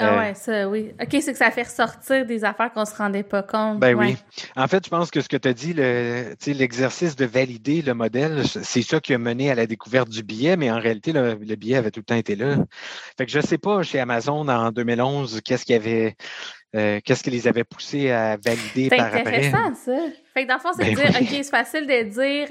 [0.00, 0.92] ah euh, ouais, ça, oui.
[0.98, 3.80] OK, c'est que ça fait ressortir des affaires qu'on ne se rendait pas compte.
[3.80, 4.16] Ben oui.
[4.56, 5.74] En fait, je pense que ce que tu as dit,
[6.54, 10.56] l'exercice de valider le modèle, c'est ça qui a mené à la découverte du billet,
[10.56, 12.56] mais en réalité, le, le billet avait tout le temps été là.
[13.18, 16.16] Fait que je ne sais pas, chez Amazon, en 2011, qu'est-ce qu'il y avait
[16.74, 19.22] euh, qu'est-ce qui les avait poussés à valider par après?
[19.24, 19.96] C'est intéressant, ça.
[20.32, 22.48] Fait que dans le fond, c'est de ben dire, OK, c'est facile de dire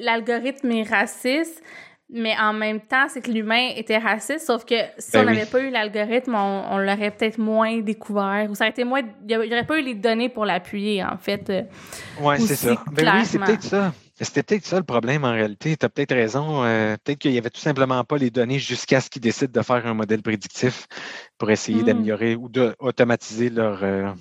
[0.00, 1.62] l'algorithme est raciste,
[2.10, 5.46] mais en même temps, c'est que l'humain était raciste, sauf que si ben on n'avait
[5.46, 9.00] pas eu l'algorithme, on, l'aurait peut-être moins découvert, ou ça aurait été moins...
[9.28, 11.48] Il n'y aurait pas eu les données pour l'appuyer, en fait.
[11.48, 11.62] Euh,
[12.20, 12.82] oui, c'est ça.
[12.90, 13.94] Ben oui, c'est peut-être ça.
[14.22, 15.76] C'était peut-être ça le problème en réalité.
[15.76, 16.64] Tu as peut-être raison.
[16.64, 19.64] Euh, peut-être qu'il n'y avait tout simplement pas les données jusqu'à ce qu'ils décident de
[19.64, 20.86] faire un modèle prédictif
[21.38, 21.86] pour essayer hmm.
[21.86, 24.12] d'améliorer ou d'automatiser leur, euh,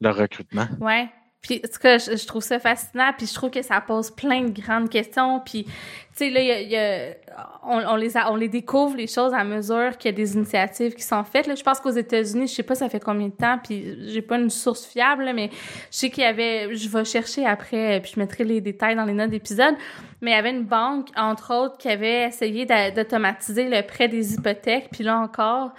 [0.00, 0.66] leur recrutement.
[0.80, 1.08] Oui.
[1.42, 4.42] Puis, en tout cas, je, trouve ça fascinant, puis je trouve que ça pose plein
[4.42, 5.40] de grandes questions.
[5.40, 5.72] Puis, tu
[6.12, 7.14] sais, là, y a,
[7.62, 11.02] on, les on les découvre, les choses, à mesure qu'il y a des initiatives qui
[11.02, 11.46] sont faites.
[11.46, 14.20] Là, je pense qu'aux États-Unis, je sais pas ça fait combien de temps, puis j'ai
[14.20, 15.48] pas une source fiable, mais
[15.90, 16.74] je sais qu'il y avait...
[16.76, 19.76] Je vais chercher après, puis je mettrai les détails dans les notes d'épisode,
[20.20, 24.34] mais il y avait une banque, entre autres, qui avait essayé d'automatiser le prêt des
[24.34, 25.72] hypothèques, puis là encore...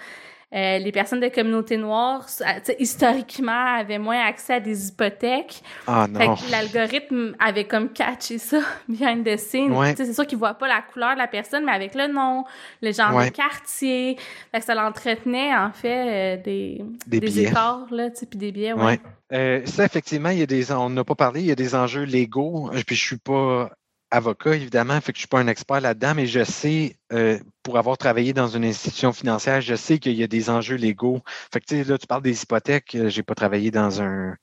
[0.54, 2.26] Euh, les personnes de communauté noire,
[2.78, 5.62] historiquement, avaient moins accès à des hypothèques.
[5.86, 6.36] Ah non.
[6.50, 9.74] l'algorithme avait comme catché ça behind the scenes.
[9.96, 12.44] C'est sûr qu'ils voient pas la couleur de la personne, mais avec le nom,
[12.82, 14.18] le genre de quartier.
[14.50, 18.74] Fait que ça l'entretenait, en fait, euh, des, des, des écarts, là, puis des biais,
[18.74, 19.00] ouais.
[19.32, 21.74] Euh, ça, effectivement, il y a des, on n'a pas parlé, il y a des
[21.74, 22.70] enjeux légaux.
[22.86, 23.70] Puis je suis pas
[24.12, 27.78] avocat, évidemment, fait que je suis pas un expert là-dedans, mais je sais, euh, pour
[27.78, 31.22] avoir travaillé dans une institution financière, je sais qu'il y a des enjeux légaux.
[31.52, 32.94] Fait que, là, tu parles des hypothèques.
[32.94, 34.36] Euh, j'ai pas travaillé dans un,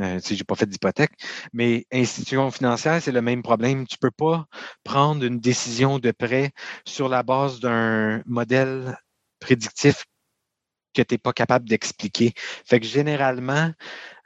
[0.00, 1.12] euh, sais, j'ai pas fait d'hypothèque,
[1.52, 3.86] mais institution financière, c'est le même problème.
[3.86, 4.46] Tu peux pas
[4.84, 6.52] prendre une décision de prêt
[6.86, 8.96] sur la base d'un modèle
[9.40, 10.04] prédictif
[11.02, 12.32] que tu n'es pas capable d'expliquer.
[12.36, 13.72] Fait que généralement,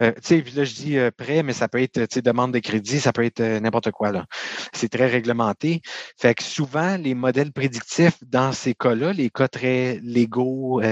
[0.00, 2.52] euh, tu sais, là, je dis euh, prêt, mais ça peut être, tu sais, demande
[2.52, 4.26] de crédit, ça peut être euh, n'importe quoi, là.
[4.72, 5.82] C'est très réglementé.
[6.18, 10.82] Fait que souvent, les modèles prédictifs, dans ces cas-là, les cas très légaux,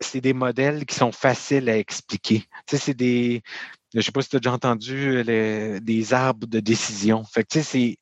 [0.00, 2.40] c'est des modèles qui sont faciles à expliquer.
[2.66, 3.42] Tu sais, c'est des,
[3.94, 7.24] je ne sais pas si tu as déjà entendu des arbres de décision.
[7.24, 7.96] Fait que, tu sais, c'est,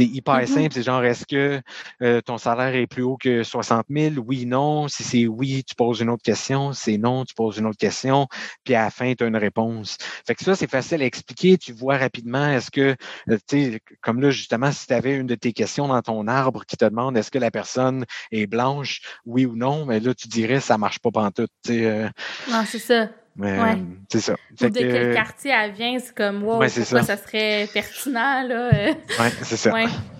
[0.00, 0.14] mmh.
[0.14, 0.72] hyper mmh simple.
[0.72, 1.60] C'est genre, est-ce que
[2.02, 4.14] euh, ton salaire est plus haut que 60 000?
[4.26, 4.88] Oui, non.
[4.88, 6.72] Si c'est oui, tu poses une autre question.
[6.72, 8.26] Si c'est non, tu poses une autre question.
[8.64, 9.96] Puis à la fin, tu as une réponse.
[10.26, 11.58] Fait que ça, c'est facile à expliquer.
[11.58, 12.96] Tu vois rapidement, est-ce que,
[13.30, 16.26] euh, tu sais, comme là, justement, si tu avais une de tes questions dans ton
[16.26, 20.14] arbre qui te demande est-ce que la personne est blanche, oui ou non, mais là,
[20.14, 21.50] tu dirais, ça marche pas pantoute.
[21.68, 22.08] Euh,
[22.50, 23.08] non, c'est ça.
[23.40, 23.74] Euh,
[24.10, 24.34] c'est ça.
[24.60, 27.16] Ou de quel quartier elle vient, c'est comme, wow, pourquoi ça.
[27.16, 28.70] serait pertinent, là?
[29.18, 29.72] oui, c'est ça.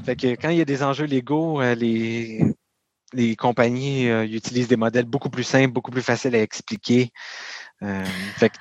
[0.05, 2.43] Fait que quand il y a des enjeux légaux, les,
[3.13, 7.13] les compagnies utilisent des modèles beaucoup plus simples, beaucoup plus faciles à expliquer.
[7.83, 8.05] Euh,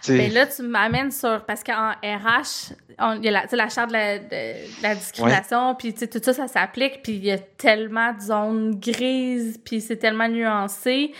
[0.07, 1.45] ben là, tu m'amènes sur.
[1.45, 2.73] Parce qu'en RH,
[3.17, 6.47] il y a la, la charte de la, de, la discrimination, puis tout ça, ça
[6.47, 11.13] s'applique, puis il y a tellement de zones grises, puis c'est tellement nuancé.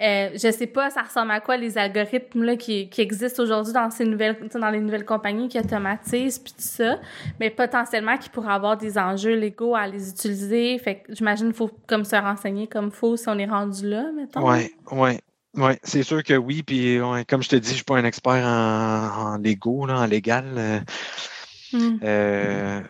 [0.00, 3.72] Euh, je sais pas, ça ressemble à quoi les algorithmes là, qui, qui existent aujourd'hui
[3.72, 6.98] dans ces nouvelles, dans les nouvelles compagnies qui automatisent puis tout ça,
[7.38, 10.78] mais potentiellement qui pourraient avoir des enjeux légaux à les utiliser.
[10.78, 14.10] Fait que j'imagine qu'il faut comme se renseigner comme faut si on est rendu là,
[14.16, 14.48] mettons.
[14.48, 15.20] Ouais, ouais.
[15.56, 16.62] Oui, c'est sûr que oui.
[16.62, 16.98] Puis,
[17.28, 20.44] comme je te dis, je ne suis pas un expert en, en Lego, en légal.
[20.56, 20.80] Euh,
[21.72, 21.98] hmm.
[22.02, 22.80] euh,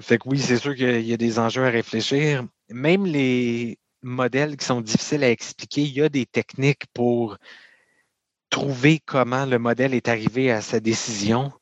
[0.00, 2.44] fait que oui, c'est sûr qu'il y a des enjeux à réfléchir.
[2.68, 7.36] Même les modèles qui sont difficiles à expliquer, il y a des techniques pour
[8.50, 11.52] trouver comment le modèle est arrivé à sa décision.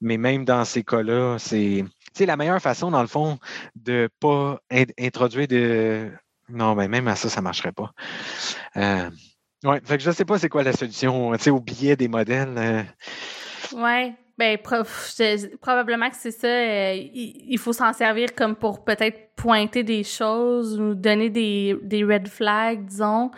[0.00, 1.84] Mais même dans ces cas-là, c'est
[2.18, 3.38] la meilleure façon, dans le fond,
[3.74, 4.60] de ne pas
[4.98, 6.10] introduire de.
[6.48, 7.92] Non, mais même à ça, ça ne marcherait pas.
[8.76, 9.10] Euh,
[9.62, 12.54] que je ne sais pas c'est quoi la solution au biais des modèles.
[12.56, 12.82] Euh.
[13.72, 14.58] Oui, ben,
[15.60, 16.46] probablement que c'est ça.
[16.46, 22.04] Euh, il, faut s'en servir comme pour peut-être pointer des choses ou donner des, des
[22.04, 23.30] red flags, disons.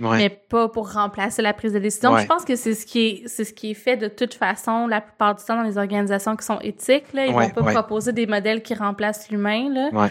[0.00, 2.16] mais pas pour remplacer la prise de décision.
[2.16, 4.86] Je pense que c'est ce qui est c'est ce qui est fait de toute façon
[4.86, 8.12] la plupart du temps dans les organisations qui sont éthiques là, ils vont pas proposer
[8.12, 10.08] des modèles qui remplacent l'humain là.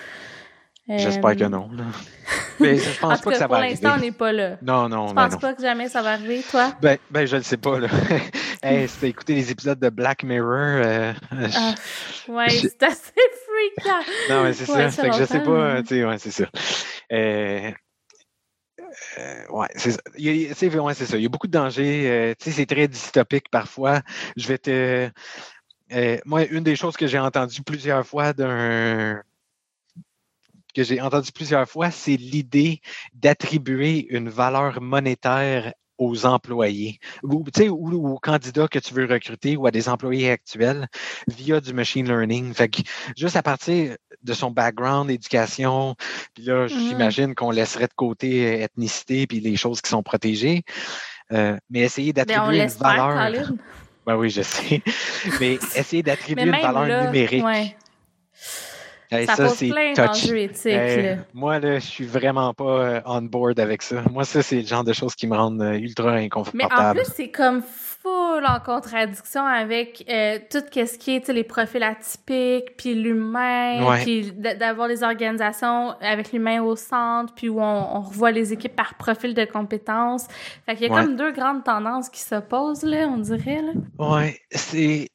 [0.90, 1.70] J'espère que euh, non.
[2.60, 3.76] Mais je pense pas que ça va arriver.
[3.76, 4.58] Pour l'instant, on n'est pas là.
[4.62, 5.10] Non, non.
[5.10, 6.74] Tu penses pas que jamais ça va arriver, toi?
[6.82, 7.80] Ben, ben je ne sais pas.
[7.80, 7.88] Là.
[8.64, 10.82] hey, c'était écouter les épisodes de Black Mirror.
[10.84, 11.76] Euh, ah,
[12.30, 13.12] ouais, c'est assez
[13.76, 14.00] freakant.
[14.30, 14.90] non, mais c'est ça.
[14.90, 15.82] Fait que je sais pas.
[15.82, 16.46] Tu sais, ouais, c'est ça.
[17.12, 17.72] Euh,
[19.18, 20.00] euh, ouais, c'est ça.
[20.82, 21.18] ouais, c'est ça.
[21.18, 22.34] Il y a beaucoup de dangers.
[22.40, 24.02] Tu sais, c'est très dystopique parfois.
[24.38, 25.10] Je vais te.
[26.26, 29.22] Moi, une des choses que j'ai entendues plusieurs fois d'un
[30.78, 32.82] que j'ai entendu plusieurs fois, c'est l'idée
[33.16, 39.66] d'attribuer une valeur monétaire aux employés ou, ou, aux candidats que tu veux recruter ou
[39.66, 40.88] à des employés actuels
[41.28, 42.54] via du machine learning.
[42.54, 42.82] Fait que
[43.18, 45.96] juste à partir de son background, éducation,
[46.36, 46.90] puis là, mm-hmm.
[46.90, 50.62] j'imagine qu'on laisserait de côté ethnicité puis les choses qui sont protégées,
[51.32, 53.52] euh, mais essayer ben, d'attribuer une valeur.
[54.06, 54.82] Ben oui, je sais.
[55.42, 57.44] mais essayer d'attribuer une valeur numérique
[59.10, 61.20] ça, pose plein d'enjeux éthiques.
[61.34, 64.04] moi, là, je suis vraiment pas euh, on board avec ça.
[64.12, 66.74] Moi, ça, c'est le genre de choses qui me rendent euh, ultra inconfortable.
[66.78, 71.44] Mais en plus, c'est comme full en contradiction avec euh, tout ce qui est les
[71.44, 78.02] profils atypiques, puis l'humain, puis d'avoir des organisations avec l'humain au centre, puis où on,
[78.02, 80.28] revoit les équipes par profil de compétences.
[80.66, 83.62] Fait qu'il y a comme deux grandes tendances qui s'opposent, là, on dirait.
[83.62, 83.74] Là.
[84.00, 85.10] Ouais, c'est...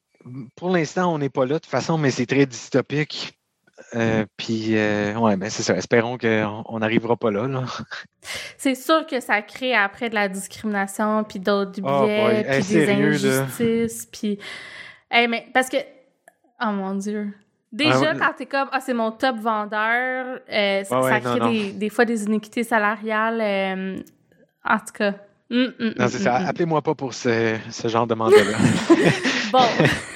[0.55, 3.37] Pour l'instant, on n'est pas là de toute façon, mais c'est très dystopique.
[3.95, 5.75] Euh, puis, euh, ouais, ben c'est ça.
[5.75, 7.47] Espérons qu'on n'arrivera pas là.
[7.47, 7.63] là.
[8.57, 12.89] C'est sûr que ça crée après de la discrimination, puis d'autres ah, biais, puis des
[12.89, 14.39] injustices, puis...
[15.11, 15.77] mais parce que...
[16.61, 17.33] Oh mon Dieu.
[17.71, 22.05] Déjà, quand t'es comme, ah, c'est mon top vendeur, euh, ça, crée Des, des, fois
[22.05, 24.03] des iniquités salariales.
[24.63, 25.13] en tout cas.
[25.51, 26.35] Hum, hum, non, c'est hum, ça.
[26.35, 28.57] Appelez-moi pas pour ce, ce genre de mandat-là.
[29.51, 29.59] bon.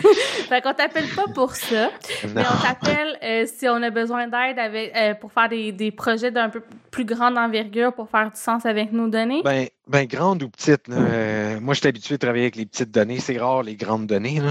[0.47, 1.89] fait qu'on t'appelle pas pour ça,
[2.33, 5.91] mais on t'appelle euh, si on a besoin d'aide avec euh, pour faire des, des
[5.91, 9.41] projets d'un peu plus grande envergure pour faire du sens avec nos données.
[9.43, 10.89] Ben, ben grande ou petite.
[10.89, 13.19] Euh, moi, je suis habitué à travailler avec les petites données.
[13.19, 14.41] C'est rare les grandes données.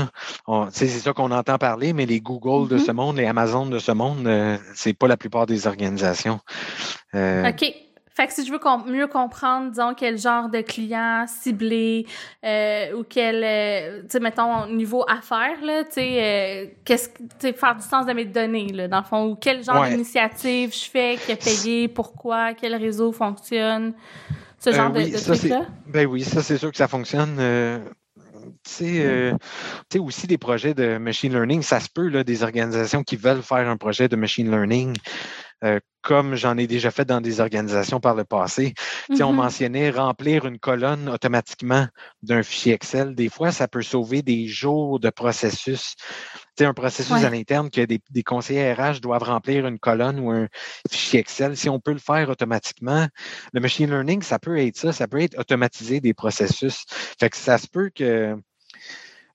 [0.70, 2.84] C'est ça qu'on entend parler, mais les Google de mm-hmm.
[2.84, 4.30] ce monde, les Amazon de ce monde,
[4.74, 6.40] c'est pas la plupart des organisations.
[7.14, 7.86] OK.
[8.17, 8.61] Fait que si je veux
[8.91, 12.07] mieux comprendre, disons, quel genre de client ciblé
[12.45, 17.11] euh, ou quel, euh, tu sais, mettons, niveau affaires, là, tu sais, euh, qu'est-ce
[17.53, 20.89] faire du sens de mes données, là, dans le fond, ou quel genre d'initiative je
[20.91, 23.93] fais, qui est payé, pourquoi, quel réseau fonctionne,
[24.59, 25.67] ce genre de, de trucs-là?
[25.87, 27.39] Ben oui, ça, c'est sûr que ça fonctionne.
[28.64, 29.32] Tu
[29.92, 33.42] sais, aussi des projets de machine learning, ça se peut, là, des organisations qui veulent
[33.42, 34.97] faire un projet de machine learning.
[35.64, 38.74] Euh, comme j'en ai déjà fait dans des organisations par le passé.
[39.09, 39.32] On mm-hmm.
[39.32, 41.88] mentionnait remplir une colonne automatiquement
[42.22, 43.14] d'un fichier Excel.
[43.14, 45.97] Des fois, ça peut sauver des jours de processus.
[46.57, 50.49] C'est un processus à l'interne que des, conseillers RH doivent remplir une colonne ou un
[50.91, 51.57] fichier Excel.
[51.57, 53.07] Si on peut le faire automatiquement,
[53.53, 56.85] le machine learning, ça peut être ça, ça peut être automatiser des processus.
[56.89, 58.37] Fait que ça se peut que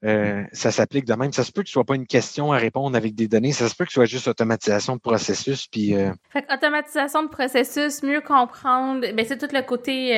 [0.03, 1.31] euh, ça s'applique de même.
[1.31, 3.69] Ça se peut que ce soit pas une question à répondre avec des données, ça
[3.69, 5.67] se peut que ce soit juste automatisation de processus.
[5.67, 10.11] Puis, euh, Fait que automatisation de processus, mieux comprendre, ben c'est tout le côté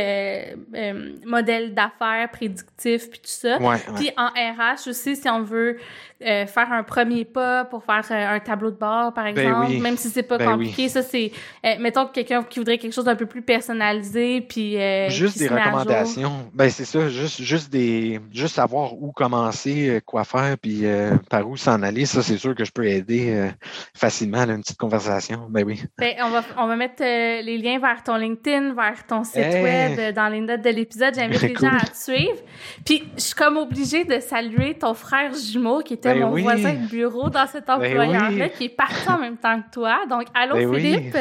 [0.73, 3.57] euh, modèle d'affaires, prédictif, puis tout ça.
[3.61, 5.77] ouais, Puis en RH aussi, si on veut
[6.25, 9.67] euh, faire un premier pas pour faire euh, un tableau de bord, par Ben exemple,
[9.71, 9.79] oui.
[9.79, 11.31] même si c'est pas Ben compliqué, ça c'est,
[11.65, 15.37] euh, mettons que quelqu'un qui voudrait quelque chose d'un peu plus personnalisé, puis euh, Juste
[15.39, 16.49] des recommandations.
[16.53, 20.83] Ben c'est ça, juste, juste des juste savoir où commencer, quoi faire, puis
[21.29, 22.05] par où s'en aller.
[22.05, 23.49] Ça, c'est sûr que je peux aider
[23.95, 25.47] facilement là, une petite conversation.
[25.49, 25.81] Ben oui.
[25.97, 29.63] Ben, on va, on va mettre les liens vers ton LinkedIn, vers ton site Hey!
[29.97, 31.13] web dans les notes de l'épisode.
[31.15, 31.69] J'invite les Cool.
[31.69, 32.37] gens à te suivre.
[32.85, 36.43] Puis, je suis comme obligée de saluer ton frère jumeau qui était Ben mon oui.
[36.43, 38.49] voisin de bureau dans cet employeur-là, oui.
[38.57, 39.99] qui est parti en même temps que toi.
[40.09, 41.11] Donc, allô Ben oui.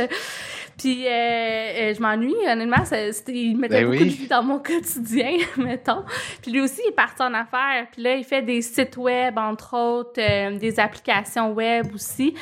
[0.78, 2.82] Puis, euh, euh, je m'ennuie, honnêtement.
[3.28, 4.10] il mettait Ben beaucoup oui.
[4.10, 6.04] de vie dans mon quotidien, mettons.
[6.42, 7.86] Puis lui aussi, il est parti en affaires.
[7.92, 12.34] Puis là, il fait des sites web, entre autres, euh, des applications web aussi.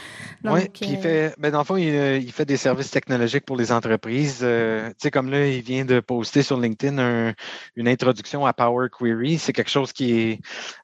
[0.45, 3.57] Oui, puis il fait, ben dans le fond, il, il fait des services technologiques pour
[3.57, 4.39] les entreprises.
[4.39, 7.35] Tu sais, comme là, il vient de poster sur LinkedIn un-
[7.77, 9.39] une introduction à Power Query.
[9.39, 10.39] C'est quelque chose qui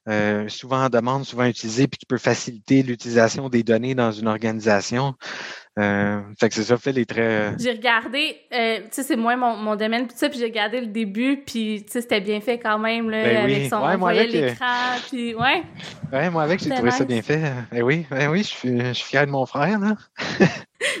[0.05, 4.27] est souvent en demande, souvent utilisé, puis qui peut faciliter l'utilisation des données dans une
[4.27, 5.15] organisation.
[5.77, 7.53] Euh, fait que c'est ça, fait les très.
[7.59, 10.81] J'ai regardé, euh, tu sais, c'est moins mon, mon domaine, puis ça, puis j'ai regardé
[10.81, 13.53] le début, puis tu sais, c'était bien fait quand même, là, Ben oui.
[13.55, 14.65] avec son, Ouais, on moi, avec, euh, l'écran,
[15.09, 15.63] puis ouais.
[16.11, 17.07] Ouais, moi avec, j'ai trouvé ça nice.
[17.07, 17.41] bien fait.
[17.71, 19.95] Ben oui, ben oui, je suis, je suis fier de mon frère, là.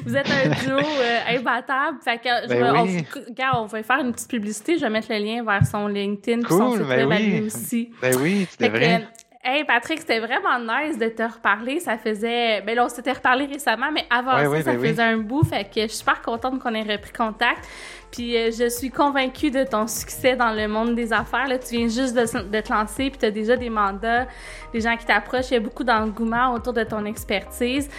[0.05, 3.03] Vous êtes un duo euh, imbattable, fait que je Ben on, oui.
[3.27, 6.41] regarde, on va faire une petite publicité, je vais mettre le lien vers son LinkedIn,
[6.41, 7.41] puis son Cool, site ben oui.
[7.45, 7.89] aussi.
[8.01, 9.07] Ben oui, Fait c'était que, vrai.
[9.49, 11.79] Hey Patrick, c'était vraiment nice de te reparler.
[11.79, 12.59] Ça faisait.
[12.61, 14.89] Ben là, on s'était reparlé récemment, mais avant Ouais, ça, ça ben oui.
[14.89, 15.43] faisait un bout.
[15.45, 17.65] Fait que je suis super contente qu'on ait repris contact.
[18.11, 21.47] Puis euh, je suis convaincue de ton succès dans le monde des affaires.
[21.47, 24.27] Là, tu viens juste de, de te lancer, puis tu as déjà des mandats,
[24.73, 25.49] des gens qui t'approchent.
[25.51, 27.89] Il y a beaucoup d'engouement autour de ton expertise.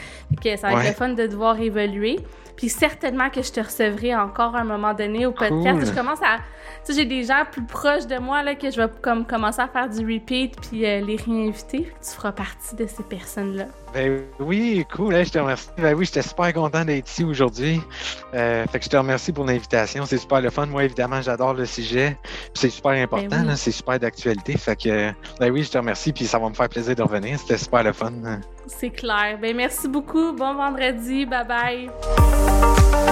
[0.43, 0.89] Fait que ça va être Ouais.
[0.89, 2.17] le fun de te voir évoluer.
[2.59, 5.79] Puis certainement que je te recevrai encore à un moment donné au podcast.
[5.79, 5.87] Cool.
[5.87, 6.39] Je commence à.
[6.85, 9.61] Tu sais, j'ai des gens plus proches de moi là, que je vais comme commencer
[9.61, 11.93] à faire du repeat puis euh, les réinviter.
[12.03, 13.67] Tu feras partie de ces personnes-là.
[13.95, 15.69] Ben oui, cool, hein, je te remercie.
[15.79, 17.81] Ben oui, j'étais super content d'être ici aujourd'hui.
[18.35, 20.05] Euh, fait que je te remercie pour l'invitation.
[20.05, 20.67] C'est super le fun.
[20.67, 22.19] Moi, évidemment, j'adore le sujet.
[22.55, 23.49] C'est super important, Ben oui.
[23.49, 24.59] là, c'est super d'actualité.
[24.59, 27.39] Fait que ben oui, je te remercie, puis ça va me faire plaisir de revenir.
[27.39, 28.13] C'était super le fun.
[28.69, 29.39] C'est clair.
[29.41, 30.33] Ben merci beaucoup.
[30.33, 31.27] Bon vendredi.
[31.27, 33.08] Bye bye.